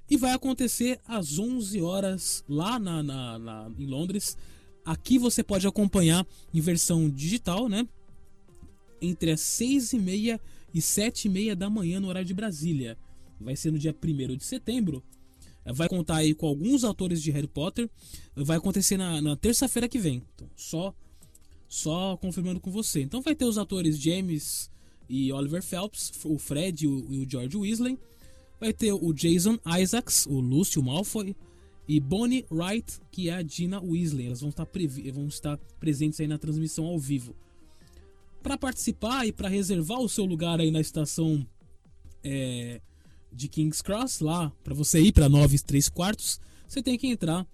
E 0.10 0.18
vai 0.18 0.32
acontecer 0.32 1.00
às 1.08 1.38
11 1.38 1.82
horas 1.82 2.44
lá 2.50 2.80
na, 2.80 3.04
na, 3.04 3.40
na 3.40 3.72
em 3.78 3.86
Londres. 3.86 4.36
Aqui 4.84 5.20
você 5.20 5.44
pode 5.44 5.68
acompanhar 5.68 6.26
em 6.54 6.60
versão 6.60 7.10
digital, 7.10 7.70
né? 7.70 7.88
Entre 9.02 9.32
as 9.32 9.42
6 9.42 9.94
e 9.94 10.00
meia 10.00 10.42
e 10.74 10.82
7 10.82 11.26
e 11.26 11.30
meia 11.30 11.56
da 11.56 11.70
manhã 11.70 12.00
no 12.00 12.08
horário 12.08 12.28
de 12.28 12.34
Brasília. 12.34 12.98
Vai 13.40 13.56
ser 13.56 13.72
no 13.72 13.78
dia 13.78 13.96
1 13.96 14.36
de 14.36 14.44
setembro. 14.44 15.04
Vai 15.66 15.88
contar 15.88 16.18
aí 16.18 16.34
com 16.34 16.48
alguns 16.48 16.84
autores 16.84 17.22
de 17.22 17.30
Harry 17.32 17.48
Potter. 17.48 17.90
Vai 18.36 18.58
acontecer 18.58 18.98
na, 18.98 19.22
na 19.22 19.36
terça-feira 19.36 19.88
que 19.88 20.00
vem. 20.00 20.24
Então, 20.34 20.50
só, 20.56 20.94
só 21.68 22.18
confirmando 22.18 22.60
com 22.60 22.72
você. 22.72 23.02
Então 23.02 23.22
vai 23.22 23.36
ter 23.36 23.46
os 23.46 23.58
atores 23.58 24.00
James 24.00 24.72
e 25.08 25.32
Oliver 25.32 25.62
Phelps, 25.62 26.12
o 26.24 26.38
Fred 26.38 26.86
e 26.86 26.88
o, 26.88 27.14
e 27.14 27.20
o 27.20 27.30
George 27.30 27.56
Weasley. 27.56 27.98
Vai 28.60 28.74
ter 28.74 28.92
o 28.92 29.14
Jason 29.14 29.58
Isaacs, 29.66 30.26
o 30.26 30.40
Lúcio 30.40 30.84
Malfoy 30.84 31.36
e 31.88 32.00
Bonnie 32.00 32.46
Wright, 32.52 33.00
que 33.12 33.30
é 33.30 33.34
a 33.34 33.42
Dina 33.42 33.82
Weasley. 33.82 34.28
Elas 34.28 34.42
vão 34.42 34.50
estar, 34.50 34.68
vão 35.14 35.28
estar 35.28 35.58
presentes 35.80 36.20
aí 36.20 36.28
na 36.28 36.38
transmissão 36.38 36.86
ao 36.86 37.00
vivo. 37.00 37.36
Para 38.44 38.58
participar 38.58 39.26
e 39.26 39.32
para 39.32 39.50
reservar 39.50 40.00
o 40.00 40.10
seu 40.10 40.26
lugar 40.26 40.60
aí 40.60 40.70
na 40.72 40.82
estação 40.82 41.48
é, 42.24 42.80
de 43.32 43.48
King's 43.48 43.82
Cross, 43.82 44.20
lá 44.20 44.52
para 44.64 44.76
você 44.76 45.00
ir 45.00 45.14
para 45.14 45.30
9 45.30 45.58
3 45.60 45.90
quartos, 45.90 46.40
você 46.68 46.84
tem 46.84 46.98
que 46.98 47.08
entrar 47.08 47.48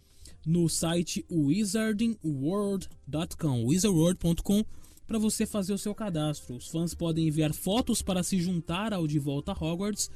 no 0.45 0.67
site 0.67 1.25
wizardingworld.com, 1.31 3.65
wizardworld.com 3.65 4.65
para 5.07 5.19
você 5.19 5.45
fazer 5.45 5.71
o 5.73 5.77
seu 5.77 5.95
cadastro. 5.95 6.55
Os 6.55 6.67
fãs 6.67 6.93
podem 6.93 7.27
enviar 7.27 7.53
fotos 7.53 8.01
para 8.01 8.23
se 8.23 8.41
juntar 8.41 8.93
ao 8.93 9.07
De 9.07 9.19
Volta 9.19 9.51
a 9.51 9.55
Hogwarts 9.55 10.09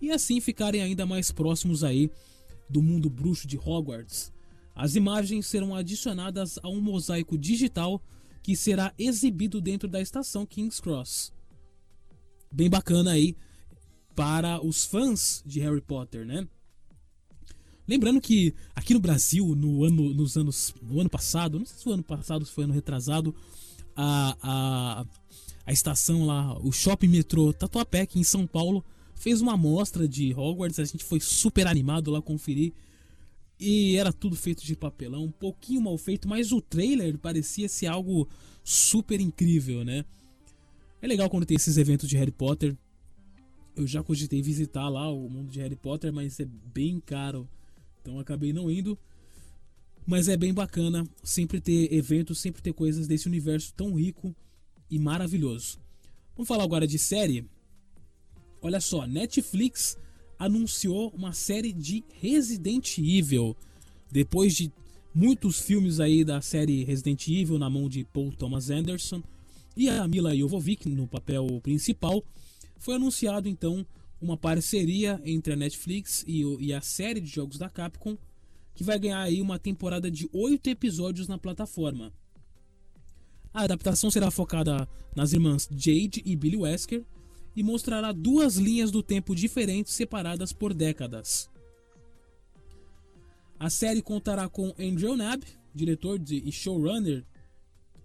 e 0.00 0.10
assim 0.10 0.40
ficarem 0.40 0.82
ainda 0.82 1.06
mais 1.06 1.30
próximos 1.30 1.82
aí 1.84 2.10
do 2.68 2.82
mundo 2.82 3.08
bruxo 3.08 3.46
de 3.46 3.56
Hogwarts. 3.56 4.32
As 4.74 4.94
imagens 4.94 5.46
serão 5.46 5.74
adicionadas 5.74 6.58
a 6.62 6.68
um 6.68 6.80
mosaico 6.80 7.38
digital 7.38 8.02
que 8.42 8.54
será 8.54 8.92
exibido 8.98 9.60
dentro 9.60 9.88
da 9.88 10.00
estação 10.00 10.44
King's 10.44 10.80
Cross. 10.80 11.32
Bem 12.52 12.68
bacana 12.68 13.12
aí 13.12 13.36
para 14.14 14.64
os 14.64 14.84
fãs 14.84 15.42
de 15.44 15.60
Harry 15.60 15.80
Potter, 15.80 16.24
né? 16.24 16.46
Lembrando 17.88 18.20
que 18.20 18.54
aqui 18.74 18.92
no 18.94 19.00
Brasil, 19.00 19.54
no 19.54 19.84
ano, 19.84 20.12
nos 20.12 20.36
anos, 20.36 20.74
no 20.82 21.00
ano 21.00 21.10
passado, 21.10 21.58
não 21.58 21.66
sei 21.66 21.78
se 21.78 21.88
o 21.88 21.92
ano 21.92 22.02
passado 22.02 22.44
se 22.44 22.52
foi 22.52 22.64
ano 22.64 22.72
retrasado, 22.72 23.34
a, 23.94 24.36
a, 24.42 25.06
a 25.64 25.72
estação 25.72 26.26
lá, 26.26 26.58
o 26.58 26.72
shopping 26.72 27.08
metrô 27.08 27.52
Tatuapé, 27.52 28.02
aqui 28.02 28.18
em 28.18 28.24
São 28.24 28.46
Paulo, 28.46 28.84
fez 29.16 29.40
uma 29.40 29.54
amostra 29.54 30.06
de 30.06 30.32
Hogwarts, 30.32 30.78
a 30.78 30.84
gente 30.84 31.02
foi 31.04 31.18
super 31.18 31.66
animado 31.66 32.10
lá 32.10 32.22
conferir. 32.22 32.72
E 33.58 33.96
era 33.96 34.12
tudo 34.12 34.36
feito 34.36 34.64
de 34.64 34.76
papelão, 34.76 35.24
um 35.24 35.30
pouquinho 35.30 35.80
mal 35.80 35.96
feito, 35.96 36.28
mas 36.28 36.52
o 36.52 36.60
trailer 36.60 37.18
parecia 37.18 37.68
ser 37.68 37.86
algo 37.86 38.28
super 38.62 39.18
incrível, 39.18 39.82
né? 39.84 40.04
É 41.00 41.06
legal 41.06 41.30
quando 41.30 41.46
tem 41.46 41.56
esses 41.56 41.78
eventos 41.78 42.08
de 42.08 42.16
Harry 42.16 42.30
Potter. 42.30 42.76
Eu 43.74 43.86
já 43.86 44.02
cogitei 44.02 44.42
visitar 44.42 44.88
lá 44.88 45.10
o 45.10 45.28
mundo 45.28 45.50
de 45.50 45.60
Harry 45.60 45.76
Potter, 45.76 46.12
mas 46.12 46.38
é 46.38 46.44
bem 46.44 47.00
caro. 47.00 47.48
Então 48.00 48.18
acabei 48.18 48.52
não 48.52 48.70
indo. 48.70 48.98
Mas 50.06 50.28
é 50.28 50.36
bem 50.36 50.52
bacana 50.52 51.06
sempre 51.24 51.60
ter 51.60 51.92
eventos, 51.92 52.38
sempre 52.38 52.62
ter 52.62 52.72
coisas 52.72 53.08
desse 53.08 53.26
universo 53.26 53.72
tão 53.74 53.94
rico 53.94 54.34
e 54.90 54.98
maravilhoso. 54.98 55.78
Vamos 56.36 56.46
falar 56.46 56.64
agora 56.64 56.86
de 56.86 56.98
série. 56.98 57.48
Olha 58.66 58.80
só, 58.80 59.06
Netflix 59.06 59.96
anunciou 60.36 61.10
uma 61.10 61.32
série 61.32 61.72
de 61.72 62.02
Resident 62.20 62.98
Evil. 62.98 63.56
Depois 64.10 64.56
de 64.56 64.72
muitos 65.14 65.60
filmes 65.60 66.00
aí 66.00 66.24
da 66.24 66.40
série 66.40 66.82
Resident 66.82 67.28
Evil 67.28 67.60
na 67.60 67.70
mão 67.70 67.88
de 67.88 68.02
Paul 68.02 68.32
Thomas 68.32 68.68
Anderson 68.68 69.22
e 69.76 69.88
a 69.88 70.08
Mila 70.08 70.36
Jovovich 70.36 70.88
no 70.88 71.06
papel 71.06 71.46
principal, 71.62 72.24
foi 72.76 72.96
anunciado 72.96 73.48
então 73.48 73.86
uma 74.20 74.36
parceria 74.36 75.22
entre 75.24 75.52
a 75.52 75.56
Netflix 75.56 76.24
e, 76.26 76.42
e 76.58 76.72
a 76.72 76.80
série 76.80 77.20
de 77.20 77.28
jogos 77.28 77.58
da 77.58 77.70
Capcom, 77.70 78.18
que 78.74 78.82
vai 78.82 78.98
ganhar 78.98 79.20
aí 79.20 79.40
uma 79.40 79.60
temporada 79.60 80.10
de 80.10 80.28
oito 80.32 80.68
episódios 80.68 81.28
na 81.28 81.38
plataforma. 81.38 82.12
A 83.54 83.62
adaptação 83.62 84.10
será 84.10 84.28
focada 84.28 84.88
nas 85.14 85.32
irmãs 85.32 85.68
Jade 85.70 86.20
e 86.26 86.34
Billy 86.34 86.56
Wesker, 86.56 87.04
e 87.56 87.62
mostrará 87.62 88.12
duas 88.12 88.56
linhas 88.56 88.90
do 88.90 89.02
tempo 89.02 89.34
diferentes 89.34 89.94
separadas 89.94 90.52
por 90.52 90.74
décadas. 90.74 91.50
A 93.58 93.70
série 93.70 94.02
contará 94.02 94.46
com 94.48 94.74
Andrew 94.78 95.16
Nab, 95.16 95.42
diretor 95.74 96.18
de, 96.18 96.36
e 96.46 96.52
showrunner 96.52 97.24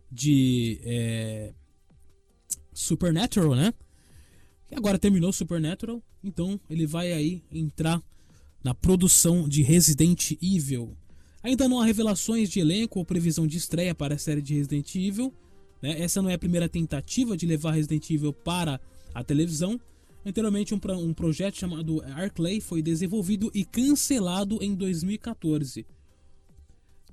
de 0.09 0.79
é, 0.83 1.53
Supernatural, 2.73 3.53
né? 3.53 3.73
Que 4.67 4.75
agora 4.75 4.97
terminou 4.97 5.33
Supernatural, 5.33 6.01
então 6.23 6.57
ele 6.69 6.87
vai 6.87 7.11
aí 7.11 7.43
entrar 7.51 8.01
na 8.63 8.73
produção 8.73 9.49
de 9.49 9.61
Resident 9.61 10.31
Evil. 10.41 10.95
Ainda 11.43 11.67
não 11.67 11.81
há 11.81 11.85
revelações 11.85 12.49
de 12.49 12.61
elenco 12.61 12.99
ou 12.99 13.05
previsão 13.05 13.45
de 13.45 13.57
estreia 13.57 13.93
para 13.93 14.15
a 14.15 14.17
série 14.17 14.41
de 14.41 14.53
Resident 14.53 14.95
Evil. 14.95 15.33
Né? 15.81 15.99
Essa 15.99 16.21
não 16.21 16.29
é 16.29 16.35
a 16.35 16.39
primeira 16.39 16.69
tentativa 16.69 17.35
de 17.35 17.45
levar 17.45 17.71
Resident 17.71 18.09
Evil 18.09 18.31
para 18.31 18.79
a 19.13 19.23
televisão. 19.23 19.79
Anteriormente, 20.25 20.73
um, 20.73 20.79
um 20.99 21.13
projeto 21.13 21.57
chamado 21.57 22.01
Arclay 22.03 22.61
foi 22.61 22.81
desenvolvido 22.81 23.51
e 23.53 23.65
cancelado 23.65 24.57
em 24.61 24.75
2014. 24.75 25.85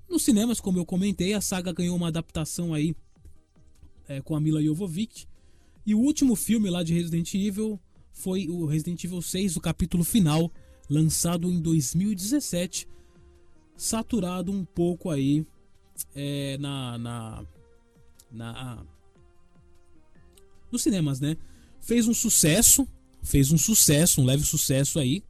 Nos 0.08 0.22
cinemas, 0.22 0.60
como 0.60 0.78
eu 0.78 0.86
comentei, 0.86 1.34
a 1.34 1.40
saga 1.40 1.72
ganhou 1.72 1.96
uma 1.96 2.08
adaptação 2.08 2.72
aí 2.72 2.94
é, 4.08 4.20
com 4.20 4.34
a 4.34 4.40
Mila 4.40 4.62
Jovovich. 4.62 5.28
E 5.84 5.94
o 5.94 5.98
último 5.98 6.34
filme 6.34 6.68
lá 6.70 6.82
de 6.82 6.94
Resident 6.94 7.32
Evil 7.34 7.80
foi 8.12 8.48
o 8.48 8.66
Resident 8.66 9.02
Evil 9.04 9.22
6, 9.22 9.56
o 9.56 9.60
capítulo 9.60 10.04
final, 10.04 10.50
lançado 10.88 11.50
em 11.50 11.60
2017, 11.60 12.88
saturado 13.76 14.50
um 14.50 14.64
pouco 14.64 15.10
aí 15.10 15.46
é, 16.14 16.58
na, 16.58 16.98
na, 16.98 17.46
na 18.30 18.86
nos 20.70 20.82
cinemas, 20.82 21.20
né? 21.20 21.36
Fez 21.80 22.06
um 22.06 22.14
sucesso, 22.14 22.86
fez 23.22 23.50
um 23.50 23.58
sucesso, 23.58 24.20
um 24.20 24.24
leve 24.24 24.44
sucesso 24.44 24.98
aí. 24.98 25.22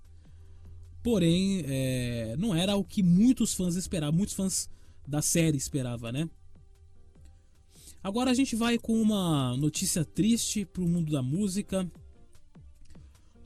Porém, 1.03 1.65
é, 1.67 2.37
não 2.39 2.55
era 2.55 2.77
o 2.77 2.85
que 2.85 3.03
muitos 3.03 3.55
fãs 3.55 3.77
esperavam, 3.77 4.17
muitos 4.17 4.35
fãs 4.35 4.69
da 5.07 5.23
série 5.23 5.57
esperavam, 5.57 6.13
né? 6.13 6.29
Agora 8.03 8.31
a 8.31 8.35
gente 8.35 8.55
vai 8.55 8.79
com 8.79 9.01
uma 9.01 9.57
notícia 9.57 10.05
triste 10.05 10.65
para 10.65 10.83
o 10.83 10.89
mundo 10.89 11.11
da 11.13 11.23
música. 11.23 11.91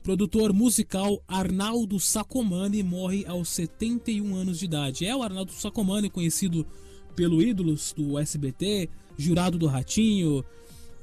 produtor 0.03 0.53
musical 0.53 1.23
Arnaldo 1.27 1.99
Sacomani 1.99 2.83
morre 2.83 3.25
aos 3.25 3.49
71 3.49 4.35
anos 4.35 4.59
de 4.59 4.65
idade. 4.65 5.05
É 5.05 5.15
o 5.15 5.23
Arnaldo 5.23 5.51
Sacomani, 5.53 6.09
conhecido 6.09 6.67
pelo 7.15 7.41
Ídolos 7.41 7.93
do 7.93 8.19
SBT, 8.19 8.89
jurado 9.17 9.57
do 9.57 9.67
Ratinho, 9.67 10.43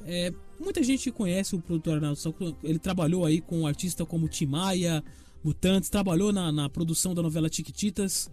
é, 0.04 0.33
muita 0.61 0.83
gente 0.83 1.11
conhece 1.11 1.57
o 1.57 1.61
produtor 1.61 1.95
Arnaldo 1.95 2.19
Sacco, 2.19 2.57
ele 2.62 2.79
trabalhou 2.79 3.25
aí 3.25 3.40
com 3.40 3.67
artistas 3.67 4.07
como 4.07 4.29
Timaya, 4.29 5.02
Mutantes, 5.43 5.88
trabalhou 5.88 6.33
na, 6.33 6.52
na 6.52 6.69
produção 6.69 7.14
da 7.14 7.23
novela 7.23 7.49
Tiquititas 7.49 8.31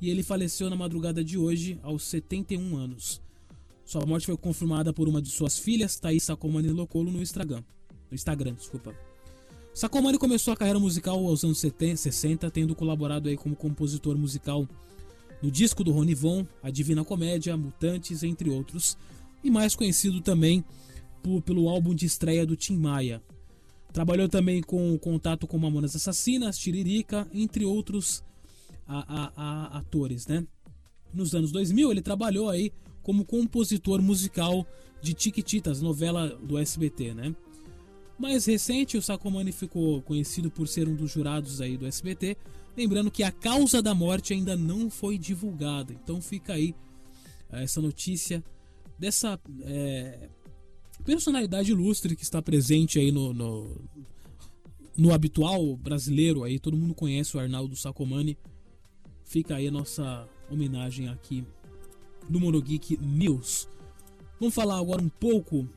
e 0.00 0.10
ele 0.10 0.22
faleceu 0.22 0.68
na 0.68 0.76
madrugada 0.76 1.24
de 1.24 1.38
hoje 1.38 1.78
aos 1.82 2.02
71 2.04 2.76
anos. 2.76 3.22
Sua 3.84 4.04
morte 4.04 4.26
foi 4.26 4.36
confirmada 4.36 4.92
por 4.92 5.08
uma 5.08 5.22
de 5.22 5.30
suas 5.30 5.58
filhas, 5.58 5.98
Thaís 5.98 6.22
Sacomani 6.22 6.68
Locolo, 6.68 7.10
no 7.10 7.22
Instagram. 7.22 7.62
No 8.10 8.14
Instagram, 8.14 8.54
desculpa. 8.54 8.94
Sacomani 9.72 10.18
começou 10.18 10.52
a 10.52 10.56
carreira 10.56 10.78
musical 10.78 11.26
aos 11.26 11.44
anos 11.44 11.58
70, 11.58 11.96
60, 11.96 12.50
tendo 12.50 12.74
colaborado 12.74 13.28
aí 13.28 13.36
como 13.36 13.56
compositor 13.56 14.16
musical 14.16 14.68
no 15.42 15.50
disco 15.50 15.82
do 15.82 15.92
Rony 15.92 16.14
Von, 16.14 16.46
A 16.62 16.70
Divina 16.70 17.04
Comédia, 17.04 17.56
Mutantes, 17.56 18.22
entre 18.22 18.48
outros, 18.50 18.96
e 19.42 19.50
mais 19.50 19.74
conhecido 19.74 20.20
também 20.20 20.64
por, 21.24 21.40
pelo 21.40 21.70
álbum 21.70 21.94
de 21.94 22.04
estreia 22.04 22.44
do 22.44 22.54
Tim 22.54 22.76
Maia. 22.76 23.22
Trabalhou 23.94 24.28
também 24.28 24.62
com 24.62 24.96
contato 24.98 25.46
com 25.46 25.56
Mamonas 25.56 25.96
Assassinas, 25.96 26.58
Tiririca, 26.58 27.26
entre 27.32 27.64
outros 27.64 28.22
a, 28.86 28.98
a, 29.22 29.32
a, 29.36 29.78
atores, 29.78 30.26
né? 30.26 30.46
Nos 31.14 31.34
anos 31.34 31.50
2000 31.50 31.90
ele 31.90 32.02
trabalhou 32.02 32.50
aí 32.50 32.70
como 33.02 33.24
compositor 33.24 34.02
musical 34.02 34.66
de 35.00 35.14
Tiquititas, 35.14 35.80
novela 35.80 36.28
do 36.28 36.58
SBT, 36.58 37.14
né? 37.14 37.34
Mais 38.18 38.44
recente, 38.44 38.98
o 38.98 39.02
Sacomani 39.02 39.50
ficou 39.50 40.02
conhecido 40.02 40.50
por 40.50 40.68
ser 40.68 40.86
um 40.88 40.94
dos 40.94 41.10
jurados 41.10 41.60
aí 41.60 41.78
do 41.78 41.86
SBT, 41.86 42.36
lembrando 42.76 43.10
que 43.10 43.22
a 43.22 43.32
causa 43.32 43.80
da 43.80 43.94
morte 43.94 44.34
ainda 44.34 44.56
não 44.56 44.90
foi 44.90 45.16
divulgada. 45.16 45.92
Então 45.92 46.20
fica 46.20 46.52
aí 46.52 46.74
essa 47.50 47.80
notícia 47.80 48.44
dessa 48.98 49.40
é, 49.62 50.28
personalidade 51.04 51.70
ilustre 51.70 52.16
que 52.16 52.22
está 52.22 52.40
presente 52.40 52.98
aí 52.98 53.12
no, 53.12 53.32
no, 53.32 53.76
no, 54.96 55.12
habitual 55.12 55.76
brasileiro 55.76 56.42
aí, 56.42 56.58
todo 56.58 56.76
mundo 56.76 56.94
conhece 56.94 57.36
o 57.36 57.40
Arnaldo 57.40 57.76
Sacomani. 57.76 58.36
Fica 59.24 59.56
aí 59.56 59.68
a 59.68 59.70
nossa 59.70 60.28
homenagem 60.50 61.08
aqui 61.08 61.44
do 62.28 62.40
Monogeek 62.40 62.96
News. 62.98 63.68
Vamos 64.40 64.54
falar 64.54 64.78
agora 64.78 65.02
um 65.02 65.08
pouco 65.08 65.68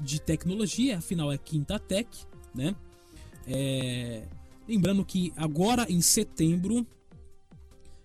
de 0.00 0.20
tecnologia, 0.20 0.98
afinal 0.98 1.30
é 1.30 1.38
Quinta 1.38 1.78
Tech, 1.78 2.08
né? 2.54 2.74
É... 3.46 4.26
Lembrando 4.66 5.04
que 5.04 5.32
agora 5.36 5.86
em 5.90 6.00
setembro 6.00 6.86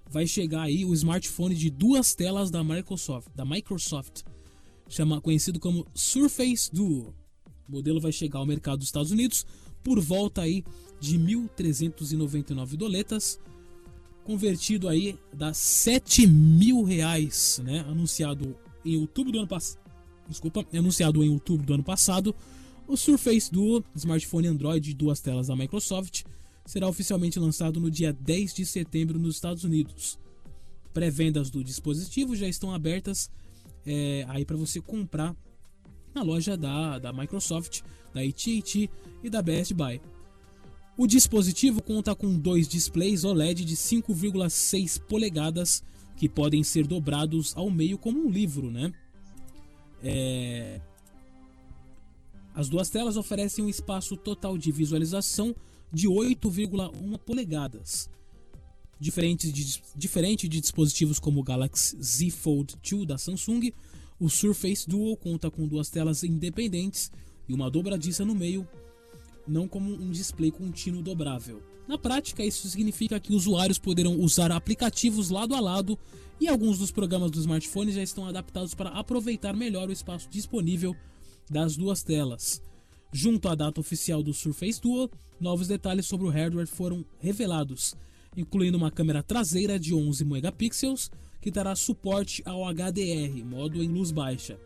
vai 0.10 0.28
chegar 0.28 0.64
aí 0.64 0.84
o 0.84 0.94
smartphone 0.94 1.56
de 1.56 1.70
duas 1.70 2.16
telas 2.16 2.50
da 2.50 2.64
Microsoft, 2.64 3.28
da 3.36 3.46
Microsoft 3.46 4.24
chama, 4.90 5.22
conhecido 5.22 5.60
como 5.60 5.86
Surface 5.94 6.70
Duo. 6.72 7.14
O 7.68 7.72
modelo 7.72 8.00
vai 8.00 8.12
chegar 8.12 8.40
ao 8.40 8.46
mercado 8.46 8.80
dos 8.80 8.88
Estados 8.88 9.12
Unidos 9.12 9.46
por 9.84 10.00
volta 10.00 10.42
aí 10.42 10.64
de 11.00 11.18
1.399 11.18 12.76
doletas, 12.76 13.40
convertido 14.24 14.88
aí 14.88 15.18
dá 15.34 15.54
7 15.54 16.26
mil 16.26 16.84
reais, 16.84 17.62
né? 17.64 17.82
Anunciado 17.82 18.56
em 18.84 18.98
outubro 18.98 19.32
do 19.32 19.40
ano 19.40 19.48
passado. 19.48 19.80
Desculpa, 20.28 20.66
anunciado 20.74 21.24
em 21.24 21.30
outubro 21.30 21.66
do 21.66 21.74
ano 21.74 21.84
passado, 21.84 22.34
o 22.88 22.98
Surface 22.98 23.52
Duo, 23.52 23.84
smartphone 23.96 24.48
Android 24.48 24.90
de 24.90 24.96
duas 24.96 25.20
telas 25.20 25.48
da 25.48 25.56
Microsoft, 25.56 26.24
será 26.66 26.88
oficialmente 26.88 27.40
lançado 27.40 27.80
no 27.80 27.92
dia 27.92 28.12
10 28.12 28.54
de 28.54 28.66
setembro 28.66 29.20
nos 29.20 29.36
Estados 29.36 29.64
Unidos. 29.64 30.18
Pré-vendas 30.94 31.50
do 31.50 31.64
dispositivo 31.64 32.36
já 32.36 32.48
estão 32.48 32.74
abertas 32.74 33.30
é, 33.86 34.26
aí 34.28 34.46
para 34.46 34.58
você 34.58 34.82
comprar 34.82 35.36
na 36.14 36.24
loja 36.24 36.56
da, 36.56 36.98
da 36.98 37.14
Microsoft, 37.14 37.82
da 38.14 38.22
AT&T 38.22 38.90
e 39.24 39.30
da 39.30 39.42
Best 39.42 39.74
Buy. 39.74 40.02
O 40.98 41.06
dispositivo 41.06 41.84
conta 41.84 42.16
com 42.16 42.40
dois 42.40 42.68
displays 42.68 43.26
OLED 43.26 43.66
de 43.66 43.76
5,6 43.76 45.02
polegadas 45.02 45.84
que 46.16 46.30
podem 46.30 46.64
ser 46.64 46.88
dobrados 46.88 47.56
ao 47.58 47.70
meio 47.70 47.98
como 47.98 48.26
um 48.26 48.30
livro, 48.30 48.72
né? 48.72 48.94
É... 50.02 50.80
As 52.54 52.70
duas 52.70 52.90
telas 52.90 53.18
oferecem 53.18 53.66
um 53.66 53.70
espaço 53.70 54.16
total 54.16 54.58
de 54.58 54.72
visualização 54.72 55.54
de 55.92 56.08
8,1 56.08 57.18
polegadas. 57.20 58.10
Diferente 59.00 59.52
de, 59.52 59.82
diferente 59.96 60.48
de 60.48 60.62
dispositivos 60.62 61.20
como 61.20 61.42
o 61.42 61.44
Galaxy 61.44 62.02
Z 62.02 62.30
Fold 62.32 62.76
2 62.90 63.06
da 63.06 63.18
Samsung, 63.18 63.74
o 64.20 64.30
Surface 64.30 64.88
Duo 64.88 65.18
conta 65.18 65.52
com 65.52 65.68
duas 65.68 65.90
telas 65.90 66.24
independentes 66.24 67.12
e 67.48 67.54
uma 67.54 67.70
dobradiça 67.70 68.24
no 68.24 68.34
meio, 68.34 68.68
não 69.46 69.68
como 69.68 69.94
um 69.94 70.12
display 70.12 70.50
contínuo 70.50 71.04
dobrável. 71.04 71.62
Na 71.88 71.98
prática, 71.98 72.44
isso 72.44 72.68
significa 72.68 73.20
que 73.20 73.34
usuários 73.34 73.78
poderão 73.78 74.20
usar 74.20 74.52
aplicativos 74.52 75.30
lado 75.30 75.54
a 75.54 75.60
lado 75.60 76.00
e 76.40 76.48
alguns 76.48 76.80
dos 76.80 76.92
programas 76.92 77.30
do 77.32 77.40
smartphone 77.40 77.92
já 77.92 78.02
estão 78.02 78.26
adaptados 78.26 78.74
para 78.74 78.90
aproveitar 78.90 79.56
melhor 79.56 79.90
o 79.90 79.94
espaço 79.94 80.30
disponível 80.30 80.96
das 81.50 81.76
duas 81.76 82.02
telas. 82.02 82.62
Junto 83.12 83.48
à 83.48 83.56
data 83.56 83.80
oficial 83.80 84.24
do 84.24 84.34
Surface 84.34 84.82
Duo, 84.82 85.10
novos 85.40 85.68
detalhes 85.68 86.08
sobre 86.08 86.26
o 86.26 86.30
hardware 86.30 86.68
foram 86.68 87.06
revelados, 87.20 87.96
incluindo 88.36 88.78
uma 88.78 88.92
câmera 88.92 89.24
traseira 89.24 89.80
de 89.80 89.94
11 89.94 90.26
megapixels 90.26 91.10
que 91.42 91.52
dará 91.52 91.76
suporte 91.76 92.42
ao 92.46 92.64
HDR, 92.66 93.44
modo 93.46 93.84
em 93.84 93.88
luz 93.88 94.12
baixa. 94.12 94.60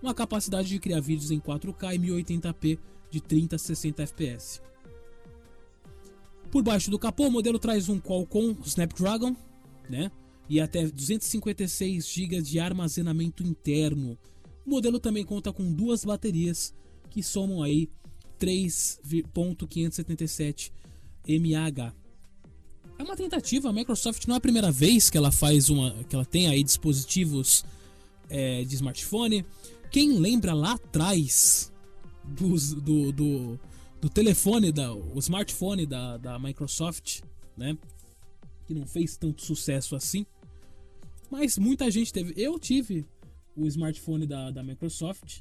Uma 0.00 0.14
capacidade 0.14 0.68
de 0.68 0.78
criar 0.78 1.00
vídeos 1.00 1.30
em 1.30 1.40
4K 1.40 1.94
e 1.94 1.98
1080p 1.98 2.78
de 3.10 3.20
30 3.20 3.56
a 3.56 3.58
60 3.58 4.06
fps. 4.06 4.62
Por 6.50 6.62
baixo 6.62 6.90
do 6.90 6.98
capô, 6.98 7.26
o 7.26 7.30
modelo 7.30 7.58
traz 7.58 7.88
um 7.88 8.00
Qualcomm 8.00 8.56
Snapdragon, 8.64 9.36
né? 9.88 10.10
E 10.48 10.60
até 10.60 10.86
256 10.86 12.08
GB 12.08 12.40
de 12.40 12.58
armazenamento 12.58 13.42
interno. 13.42 14.18
O 14.64 14.70
modelo 14.70 14.98
também 14.98 15.24
conta 15.24 15.52
com 15.52 15.70
duas 15.72 16.04
baterias 16.04 16.74
que 17.10 17.22
somam 17.22 17.62
aí 17.62 17.90
3.577 18.38 20.72
mAh. 21.28 21.94
É 22.98 23.02
uma 23.02 23.16
tentativa, 23.16 23.68
a 23.68 23.72
Microsoft 23.72 24.26
não 24.26 24.34
é 24.34 24.38
a 24.38 24.40
primeira 24.40 24.72
vez 24.72 25.08
que 25.08 25.16
ela 25.16 25.30
faz 25.30 25.70
uma. 25.70 25.92
que 26.04 26.16
ela 26.16 26.24
tem 26.24 26.48
aí 26.48 26.64
dispositivos 26.64 27.64
é, 28.28 28.64
de 28.64 28.74
smartphone. 28.74 29.46
Quem 29.90 30.18
lembra 30.18 30.52
lá 30.52 30.72
atrás 30.72 31.72
do, 32.24 33.12
do, 33.12 33.60
do, 34.00 34.08
telefone, 34.08 34.72
da, 34.72 34.92
o 34.92 35.18
smartphone 35.20 35.86
da, 35.86 36.16
da 36.16 36.38
Microsoft, 36.40 37.20
né? 37.56 37.78
Que 38.66 38.74
não 38.74 38.84
fez 38.84 39.16
tanto 39.16 39.42
sucesso 39.42 39.94
assim. 39.94 40.26
Mas 41.30 41.56
muita 41.56 41.88
gente 41.92 42.12
teve. 42.12 42.34
Eu 42.36 42.58
tive 42.58 43.06
o 43.56 43.64
smartphone 43.66 44.26
da, 44.26 44.50
da 44.50 44.62
Microsoft, 44.62 45.40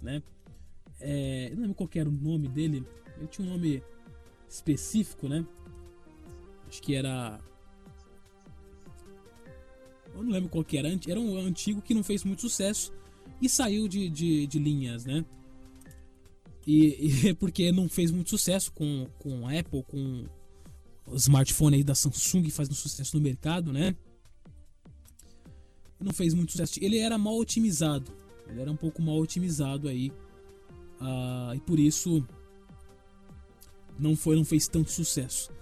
né? 0.00 0.22
É, 1.00 1.48
eu 1.50 1.56
não 1.56 1.62
lembro 1.62 1.74
qual 1.74 1.90
era 1.96 2.08
o 2.08 2.12
nome 2.12 2.46
dele. 2.46 2.86
Ele 3.18 3.26
tinha 3.26 3.46
um 3.46 3.50
nome 3.50 3.82
específico, 4.48 5.28
né? 5.28 5.44
Acho 6.72 6.80
que 6.80 6.94
era. 6.94 7.38
Eu 10.14 10.22
não 10.22 10.32
lembro 10.32 10.48
qual 10.48 10.64
que 10.64 10.78
era. 10.78 10.88
Era 10.88 11.20
um 11.20 11.36
antigo 11.36 11.82
que 11.82 11.92
não 11.92 12.02
fez 12.02 12.24
muito 12.24 12.40
sucesso 12.40 12.90
e 13.42 13.46
saiu 13.46 13.86
de, 13.86 14.08
de, 14.08 14.46
de 14.46 14.58
linhas, 14.58 15.04
né? 15.04 15.22
E, 16.66 17.26
e, 17.28 17.34
porque 17.36 17.70
não 17.70 17.90
fez 17.90 18.10
muito 18.10 18.30
sucesso 18.30 18.72
com, 18.72 19.06
com 19.18 19.46
a 19.46 19.58
Apple, 19.58 19.82
com 19.82 20.24
o 21.06 21.14
smartphone 21.16 21.76
aí 21.76 21.84
da 21.84 21.94
Samsung 21.94 22.48
fazendo 22.48 22.74
sucesso 22.74 23.18
no 23.18 23.22
mercado, 23.22 23.70
né? 23.70 23.94
Não 26.00 26.14
fez 26.14 26.32
muito 26.32 26.52
sucesso. 26.52 26.82
Ele 26.82 26.96
era 26.96 27.18
mal 27.18 27.36
otimizado. 27.36 28.10
Ele 28.48 28.62
era 28.62 28.72
um 28.72 28.76
pouco 28.76 29.02
mal 29.02 29.18
otimizado 29.18 29.88
aí. 29.88 30.10
Uh, 30.98 31.54
e 31.54 31.60
por 31.60 31.78
isso 31.78 32.26
não 33.98 34.16
foi, 34.16 34.36
não 34.36 34.44
fez 34.44 34.66
tanto 34.68 34.90
sucesso. 34.90 35.52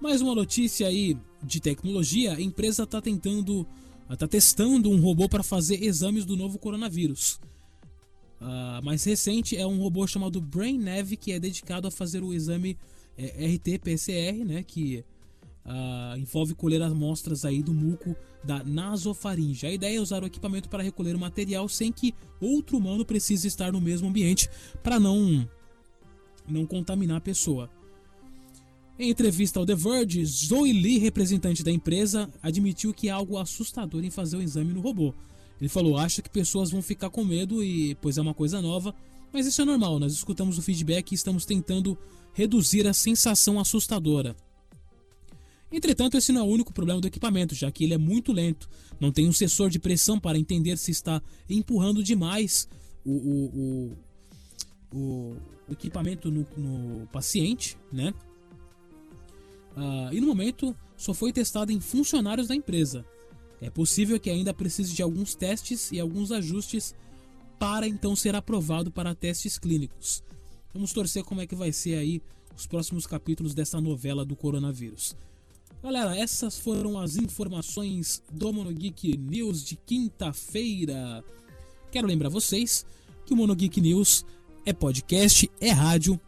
Mais 0.00 0.20
uma 0.20 0.34
notícia 0.34 0.86
aí 0.86 1.16
de 1.42 1.60
tecnologia: 1.60 2.34
a 2.34 2.40
empresa 2.40 2.82
está 2.82 3.00
tentando, 3.00 3.66
está 4.10 4.28
testando 4.28 4.90
um 4.90 5.00
robô 5.00 5.28
para 5.28 5.42
fazer 5.42 5.82
exames 5.82 6.24
do 6.24 6.36
novo 6.36 6.58
coronavírus. 6.58 7.40
A 8.38 8.80
mais 8.82 9.02
recente 9.04 9.56
é 9.56 9.66
um 9.66 9.78
robô 9.78 10.06
chamado 10.06 10.40
BrainNav 10.40 11.16
que 11.16 11.32
é 11.32 11.40
dedicado 11.40 11.88
a 11.88 11.90
fazer 11.90 12.22
o 12.22 12.34
exame 12.34 12.76
é, 13.16 13.46
RT-PCR, 13.46 14.44
né, 14.44 14.62
que 14.62 15.02
uh, 15.64 16.18
envolve 16.18 16.54
colher 16.54 16.82
amostras 16.82 17.46
aí 17.46 17.62
do 17.62 17.72
muco 17.72 18.14
da 18.44 18.62
nasofaringe. 18.62 19.66
A 19.66 19.72
ideia 19.72 19.96
é 19.96 20.00
usar 20.00 20.22
o 20.22 20.26
equipamento 20.26 20.68
para 20.68 20.82
recolher 20.82 21.16
o 21.16 21.18
material 21.18 21.66
sem 21.68 21.90
que 21.90 22.14
outro 22.38 22.76
humano 22.76 23.06
precise 23.06 23.48
estar 23.48 23.72
no 23.72 23.80
mesmo 23.80 24.08
ambiente 24.08 24.50
para 24.82 25.00
não 25.00 25.48
não 26.48 26.64
contaminar 26.64 27.16
a 27.16 27.20
pessoa. 27.20 27.68
Em 28.98 29.10
entrevista 29.10 29.60
ao 29.60 29.66
The 29.66 29.74
Verge, 29.74 30.24
Zoe 30.24 30.72
Lee, 30.72 30.98
representante 30.98 31.62
da 31.62 31.70
empresa, 31.70 32.30
admitiu 32.42 32.94
que 32.94 33.10
há 33.10 33.14
algo 33.14 33.36
assustador 33.36 34.02
em 34.02 34.10
fazer 34.10 34.38
o 34.38 34.42
exame 34.42 34.72
no 34.72 34.80
robô. 34.80 35.12
Ele 35.60 35.68
falou: 35.68 35.98
acha 35.98 36.22
que 36.22 36.30
pessoas 36.30 36.70
vão 36.70 36.80
ficar 36.80 37.10
com 37.10 37.24
medo 37.24 37.62
e 37.62 37.94
pois 37.96 38.16
é 38.16 38.22
uma 38.22 38.34
coisa 38.34 38.62
nova, 38.62 38.94
mas 39.32 39.46
isso 39.46 39.60
é 39.60 39.64
normal. 39.64 39.98
Nós 39.98 40.12
escutamos 40.12 40.56
o 40.56 40.62
feedback 40.62 41.12
e 41.12 41.14
estamos 41.14 41.44
tentando 41.44 41.96
reduzir 42.32 42.86
a 42.86 42.94
sensação 42.94 43.60
assustadora. 43.60 44.34
Entretanto, 45.70 46.16
esse 46.16 46.32
não 46.32 46.42
é 46.42 46.44
o 46.44 46.46
único 46.46 46.72
problema 46.72 47.00
do 47.00 47.08
equipamento, 47.08 47.54
já 47.54 47.70
que 47.70 47.84
ele 47.84 47.94
é 47.94 47.98
muito 47.98 48.32
lento, 48.32 48.68
não 49.00 49.10
tem 49.10 49.28
um 49.28 49.32
sensor 49.32 49.68
de 49.68 49.78
pressão 49.78 50.18
para 50.18 50.38
entender 50.38 50.78
se 50.78 50.90
está 50.90 51.20
empurrando 51.50 52.02
demais 52.02 52.68
o, 53.04 53.12
o, 53.12 53.92
o, 54.92 55.36
o 55.68 55.72
equipamento 55.72 56.30
no, 56.30 56.46
no, 56.56 57.06
paciente, 57.08 57.76
né? 57.92 58.14
Uh, 59.76 60.12
e 60.12 60.20
no 60.20 60.26
momento 60.26 60.74
só 60.96 61.12
foi 61.12 61.32
testado 61.32 61.70
em 61.70 61.80
funcionários 61.80 62.48
da 62.48 62.54
empresa. 62.54 63.04
É 63.60 63.70
possível 63.70 64.18
que 64.18 64.30
ainda 64.30 64.52
precise 64.54 64.94
de 64.94 65.02
alguns 65.02 65.34
testes 65.34 65.90
e 65.92 66.00
alguns 66.00 66.32
ajustes 66.32 66.94
para 67.58 67.86
então 67.86 68.14
ser 68.14 68.34
aprovado 68.34 68.90
para 68.90 69.14
testes 69.14 69.58
clínicos. 69.58 70.22
Vamos 70.72 70.92
torcer 70.92 71.24
como 71.24 71.40
é 71.40 71.46
que 71.46 71.54
vai 71.54 71.72
ser 71.72 71.96
aí 71.96 72.22
os 72.56 72.66
próximos 72.66 73.06
capítulos 73.06 73.54
dessa 73.54 73.80
novela 73.80 74.24
do 74.24 74.36
coronavírus. 74.36 75.16
Galera, 75.82 76.16
essas 76.18 76.58
foram 76.58 76.98
as 76.98 77.16
informações 77.16 78.22
do 78.32 78.52
Monogeek 78.52 79.16
News 79.16 79.64
de 79.64 79.76
quinta-feira. 79.76 81.22
Quero 81.90 82.06
lembrar 82.06 82.28
vocês 82.28 82.84
que 83.24 83.32
o 83.32 83.36
Monogeek 83.36 83.80
News 83.80 84.24
é 84.64 84.72
podcast, 84.72 85.50
é 85.60 85.70
rádio. 85.70 86.20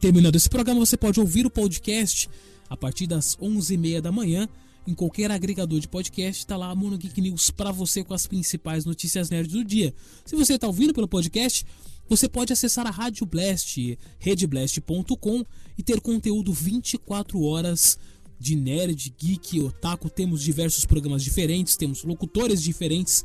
Terminando 0.00 0.36
esse 0.36 0.48
programa, 0.48 0.80
você 0.80 0.96
pode 0.96 1.20
ouvir 1.20 1.46
o 1.46 1.50
podcast 1.50 2.28
a 2.68 2.76
partir 2.76 3.06
das 3.06 3.36
11h30 3.36 4.00
da 4.00 4.10
manhã 4.10 4.48
em 4.86 4.94
qualquer 4.94 5.30
agregador 5.30 5.80
de 5.80 5.88
podcast, 5.88 6.42
está 6.42 6.56
lá 6.56 6.70
a 6.70 6.74
Mono 6.74 6.98
Geek 6.98 7.18
News 7.20 7.50
para 7.50 7.72
você 7.72 8.04
com 8.04 8.12
as 8.12 8.26
principais 8.26 8.84
notícias 8.84 9.30
nerds 9.30 9.52
do 9.52 9.64
dia. 9.64 9.94
Se 10.26 10.36
você 10.36 10.54
está 10.54 10.66
ouvindo 10.66 10.92
pelo 10.92 11.08
podcast, 11.08 11.64
você 12.06 12.28
pode 12.28 12.52
acessar 12.52 12.86
a 12.86 12.90
Rádio 12.90 13.24
Blast, 13.24 13.98
redblast.com 14.18 15.44
e 15.78 15.82
ter 15.82 16.00
conteúdo 16.02 16.52
24 16.52 17.42
horas 17.42 17.98
de 18.38 18.54
nerd, 18.54 19.14
geek, 19.18 19.60
otaku. 19.60 20.10
Temos 20.10 20.42
diversos 20.42 20.84
programas 20.84 21.24
diferentes, 21.24 21.76
temos 21.76 22.04
locutores 22.04 22.62
diferentes 22.62 23.24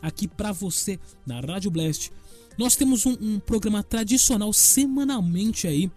aqui 0.00 0.28
para 0.28 0.52
você 0.52 0.98
na 1.26 1.40
Rádio 1.40 1.72
Blast. 1.72 2.12
Nós 2.58 2.76
temos 2.76 3.06
um, 3.06 3.16
um, 3.20 3.40
programa 3.40 3.82
tradicional 3.82 4.52
semanalmente 4.52 5.66
aí, 5.66 5.90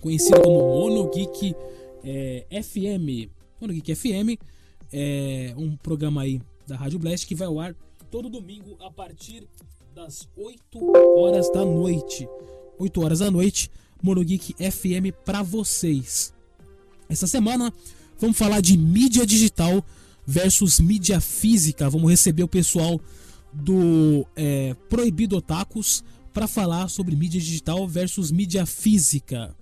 conhecido 0.00 0.40
como 0.42 0.58
Mono 0.58 1.10
Geek 1.10 1.54
é, 2.04 2.62
FM. 2.62 3.30
Mono 3.60 3.72
Geek 3.74 3.94
FM 3.94 4.40
é 4.92 5.54
um 5.56 5.76
programa 5.76 6.22
aí 6.22 6.40
da 6.66 6.76
Rádio 6.76 6.98
Blast 6.98 7.26
que 7.26 7.34
vai 7.34 7.46
ao 7.46 7.60
ar 7.60 7.74
todo 8.10 8.28
domingo 8.28 8.76
a 8.80 8.90
partir 8.90 9.46
das 9.94 10.28
8 10.36 10.58
horas 11.16 11.50
da 11.52 11.64
noite. 11.64 12.28
8 12.78 13.00
horas 13.02 13.18
da 13.20 13.30
noite, 13.30 13.70
Mono 14.02 14.24
Geek 14.24 14.54
FM 14.54 15.14
para 15.24 15.42
vocês. 15.42 16.32
Essa 17.08 17.26
semana 17.26 17.72
vamos 18.18 18.36
falar 18.36 18.60
de 18.60 18.76
mídia 18.76 19.26
digital 19.26 19.84
versus 20.26 20.80
mídia 20.80 21.20
física. 21.20 21.90
Vamos 21.90 22.10
receber 22.10 22.42
o 22.42 22.48
pessoal 22.48 23.00
do 23.52 24.26
é, 24.36 24.74
Proibido 24.88 25.36
Otakus 25.36 26.04
para 26.32 26.46
falar 26.46 26.88
sobre 26.88 27.16
mídia 27.16 27.40
digital 27.40 27.86
versus 27.86 28.30
mídia 28.30 28.64
física. 28.66 29.54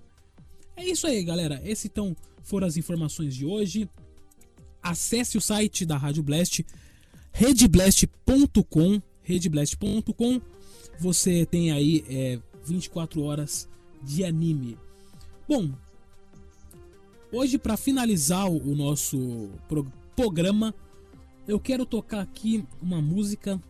É 0.75 0.85
isso 0.85 1.07
aí, 1.07 1.23
galera. 1.23 1.61
Esse 1.63 1.87
então 1.87 2.15
foram 2.43 2.67
as 2.67 2.77
informações 2.77 3.35
de 3.35 3.45
hoje. 3.45 3.89
Acesse 4.81 5.37
o 5.37 5.41
site 5.41 5.85
da 5.85 5.97
Rádio 5.97 6.23
Blast, 6.23 6.65
redblast.com, 7.31 9.01
redblast.com. 9.21 10.41
Você 10.99 11.45
tem 11.45 11.71
aí 11.71 12.05
é, 12.09 12.39
24 12.63 13.21
horas 13.23 13.67
de 14.01 14.23
anime. 14.23 14.77
Bom, 15.47 15.71
hoje 17.31 17.57
para 17.57 17.75
finalizar 17.75 18.49
o 18.49 18.75
nosso 18.75 19.49
programa, 20.15 20.73
eu 21.47 21.59
quero 21.59 21.85
tocar 21.85 22.21
aqui 22.21 22.63
uma 22.81 23.01
música 23.01 23.61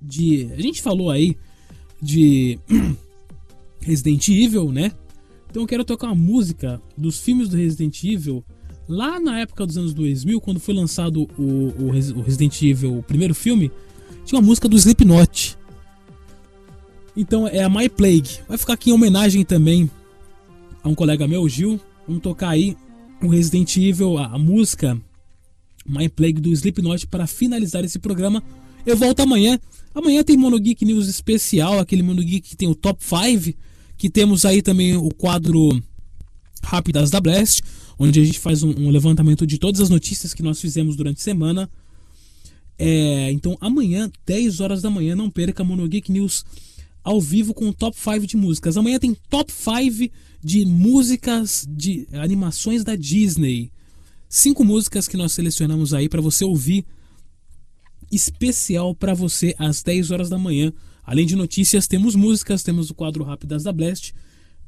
de. 0.00 0.50
A 0.52 0.60
gente 0.60 0.82
falou 0.82 1.10
aí 1.10 1.36
de 2.00 2.58
Resident 3.80 4.28
Evil, 4.28 4.72
né? 4.72 4.92
Então 5.50 5.62
eu 5.62 5.66
quero 5.66 5.84
tocar 5.84 6.08
uma 6.08 6.14
música 6.14 6.80
dos 6.96 7.18
filmes 7.18 7.48
do 7.48 7.56
Resident 7.56 8.02
Evil 8.04 8.44
lá 8.88 9.18
na 9.18 9.40
época 9.40 9.66
dos 9.66 9.76
anos 9.76 9.94
2000, 9.94 10.40
quando 10.40 10.60
foi 10.60 10.74
lançado 10.74 11.28
o, 11.38 11.42
o, 11.42 11.88
o 12.16 12.20
Resident 12.20 12.60
Evil, 12.62 12.98
o 12.98 13.02
primeiro 13.02 13.34
filme, 13.34 13.70
tinha 14.24 14.38
uma 14.38 14.46
música 14.46 14.68
do 14.68 14.76
Slipknot. 14.76 15.56
Então 17.16 17.48
é 17.48 17.62
a 17.62 17.70
My 17.70 17.88
Plague. 17.88 18.40
Vai 18.46 18.58
ficar 18.58 18.74
aqui 18.74 18.90
em 18.90 18.92
homenagem 18.92 19.44
também 19.44 19.90
a 20.82 20.88
um 20.88 20.94
colega 20.94 21.26
meu, 21.26 21.48
Gil. 21.48 21.80
Vamos 22.06 22.22
tocar 22.22 22.50
aí 22.50 22.76
o 23.22 23.28
Resident 23.28 23.76
Evil, 23.76 24.18
a, 24.18 24.26
a 24.26 24.38
música 24.38 25.00
My 25.86 26.08
Plague 26.08 26.40
do 26.40 26.50
Slipknot 26.50 27.06
para 27.06 27.26
finalizar 27.26 27.84
esse 27.84 27.98
programa. 27.98 28.42
Eu 28.86 28.96
volto 28.96 29.18
amanhã. 29.18 29.58
Amanhã 29.92 30.22
tem 30.22 30.36
Mono 30.36 30.60
Geek 30.60 30.84
News 30.84 31.08
especial, 31.08 31.80
aquele 31.80 32.04
Mono 32.04 32.22
Geek 32.22 32.50
que 32.50 32.56
tem 32.56 32.68
o 32.68 32.74
Top 32.74 33.02
5, 33.04 33.58
que 33.98 34.08
temos 34.08 34.44
aí 34.44 34.62
também 34.62 34.96
o 34.96 35.08
quadro 35.12 35.82
Rápidas 36.62 37.10
da 37.10 37.20
Blast, 37.20 37.62
onde 37.98 38.20
a 38.20 38.24
gente 38.24 38.38
faz 38.38 38.62
um, 38.62 38.70
um 38.70 38.90
levantamento 38.90 39.44
de 39.44 39.58
todas 39.58 39.80
as 39.80 39.90
notícias 39.90 40.32
que 40.32 40.42
nós 40.42 40.60
fizemos 40.60 40.94
durante 40.94 41.18
a 41.18 41.24
semana. 41.24 41.68
É, 42.78 43.32
então 43.32 43.58
amanhã, 43.60 44.08
10 44.24 44.60
horas 44.60 44.82
da 44.82 44.90
manhã, 44.90 45.16
não 45.16 45.28
perca 45.30 45.64
Mono 45.64 45.88
Geek 45.88 46.12
News 46.12 46.44
ao 47.02 47.20
vivo 47.20 47.52
com 47.52 47.68
o 47.68 47.74
top 47.74 47.96
5 47.98 48.24
de 48.24 48.36
músicas. 48.36 48.76
Amanhã 48.76 49.00
tem 49.00 49.16
top 49.28 49.52
5 49.52 50.12
de 50.44 50.64
músicas 50.64 51.66
de 51.68 52.06
animações 52.12 52.84
da 52.84 52.94
Disney. 52.94 53.72
Cinco 54.28 54.64
músicas 54.64 55.08
que 55.08 55.16
nós 55.16 55.32
selecionamos 55.32 55.92
aí 55.92 56.08
para 56.08 56.20
você 56.20 56.44
ouvir 56.44 56.84
especial 58.10 58.94
para 58.94 59.14
você 59.14 59.54
às 59.58 59.82
10 59.82 60.10
horas 60.10 60.28
da 60.28 60.38
manhã. 60.38 60.72
Além 61.04 61.26
de 61.26 61.36
notícias, 61.36 61.86
temos 61.86 62.14
músicas, 62.14 62.62
temos 62.62 62.90
o 62.90 62.94
quadro 62.94 63.24
Rápidas 63.24 63.62
da 63.62 63.72
Blast 63.72 64.12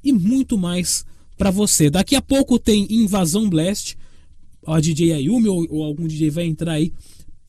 e 0.02 0.12
muito 0.12 0.56
mais 0.56 1.04
para 1.36 1.50
você. 1.50 1.90
Daqui 1.90 2.14
a 2.14 2.22
pouco 2.22 2.58
tem 2.58 2.86
Invasão 2.90 3.48
Blast. 3.48 3.96
A 4.66 4.80
DJ 4.80 5.12
Ayumi 5.12 5.48
ou, 5.48 5.66
ou 5.70 5.82
algum 5.82 6.06
DJ 6.06 6.30
vai 6.30 6.44
entrar 6.44 6.72
aí 6.72 6.92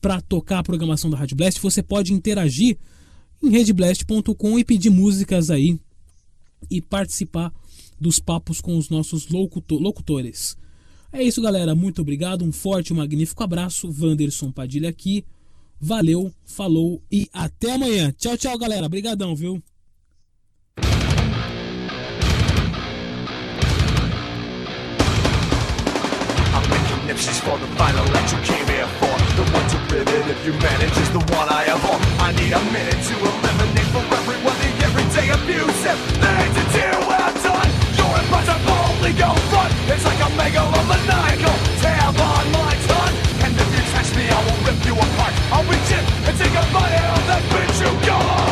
para 0.00 0.20
tocar 0.20 0.60
a 0.60 0.62
programação 0.62 1.10
da 1.10 1.18
Rádio 1.18 1.36
Blast. 1.36 1.60
Você 1.60 1.82
pode 1.82 2.12
interagir 2.12 2.78
em 3.42 3.50
redblast.com 3.50 4.58
e 4.58 4.64
pedir 4.64 4.90
músicas 4.90 5.50
aí 5.50 5.78
e 6.70 6.80
participar 6.80 7.52
dos 8.00 8.18
papos 8.18 8.60
com 8.60 8.76
os 8.76 8.88
nossos 8.88 9.28
locutores. 9.28 10.56
É 11.12 11.22
isso, 11.22 11.42
galera. 11.42 11.74
Muito 11.74 12.00
obrigado. 12.00 12.44
Um 12.44 12.52
forte 12.52 12.90
e 12.90 12.94
magnífico 12.94 13.42
abraço. 13.42 13.92
Wanderson 14.00 14.50
Padilha 14.50 14.88
aqui. 14.88 15.24
Valeu, 15.80 16.30
falou 16.44 17.02
e 17.10 17.26
até 17.32 17.72
amanhã. 17.72 18.12
Tchau, 18.18 18.36
tchau, 18.36 18.58
galera. 18.58 18.84
Obrigadão, 18.84 19.34
viu? 19.34 19.62
Nipsey's 27.06 27.40
for 27.40 27.58
the 27.58 27.66
final 27.74 28.04
that 28.14 28.30
you 28.30 28.38
came 28.46 28.66
here 28.70 28.86
for 29.02 29.10
The 29.34 29.42
one 29.50 29.66
to 29.66 29.78
is 31.02 31.10
the 31.10 31.18
one 31.34 31.48
I 31.50 31.66
I 32.22 32.30
need 32.38 32.52
a 32.52 32.62
minute 32.70 33.02
to 33.02 33.14
eliminate 33.18 33.88
for 33.90 34.04
everyone 34.14 34.54
the 34.62 34.70
everyday 34.86 35.26
abusive 35.34 35.98
to 36.54 36.62
do 36.70 36.86
done 37.42 37.70
Your 37.98 38.14
impression 38.14 38.58
only 38.78 39.12
go 39.18 39.34
front 39.50 39.72
It's 39.90 40.04
like 40.04 40.22
a 40.22 40.30
megalomaniacal 40.38 41.49
I'll 45.60 45.66
and 45.68 46.38
take 46.38 46.52
a 46.52 46.72
bite 46.72 46.92
out 46.92 47.18
of 47.18 47.26
that 47.26 47.42
bitch 47.50 47.80
you 47.80 48.06
got 48.06 48.49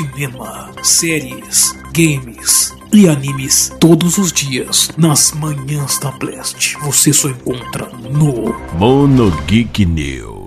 cinema, 0.00 0.70
séries, 0.82 1.76
games 1.92 2.74
e 2.90 3.06
animes 3.06 3.70
todos 3.78 4.16
os 4.16 4.32
dias 4.32 4.90
nas 4.96 5.32
manhãs 5.32 5.98
da 5.98 6.10
Blast. 6.12 6.76
Você 6.80 7.12
só 7.12 7.28
encontra 7.28 7.86
no 7.86 8.54
Mono 8.78 9.30
Geek 9.46 9.84
News. 9.84 10.39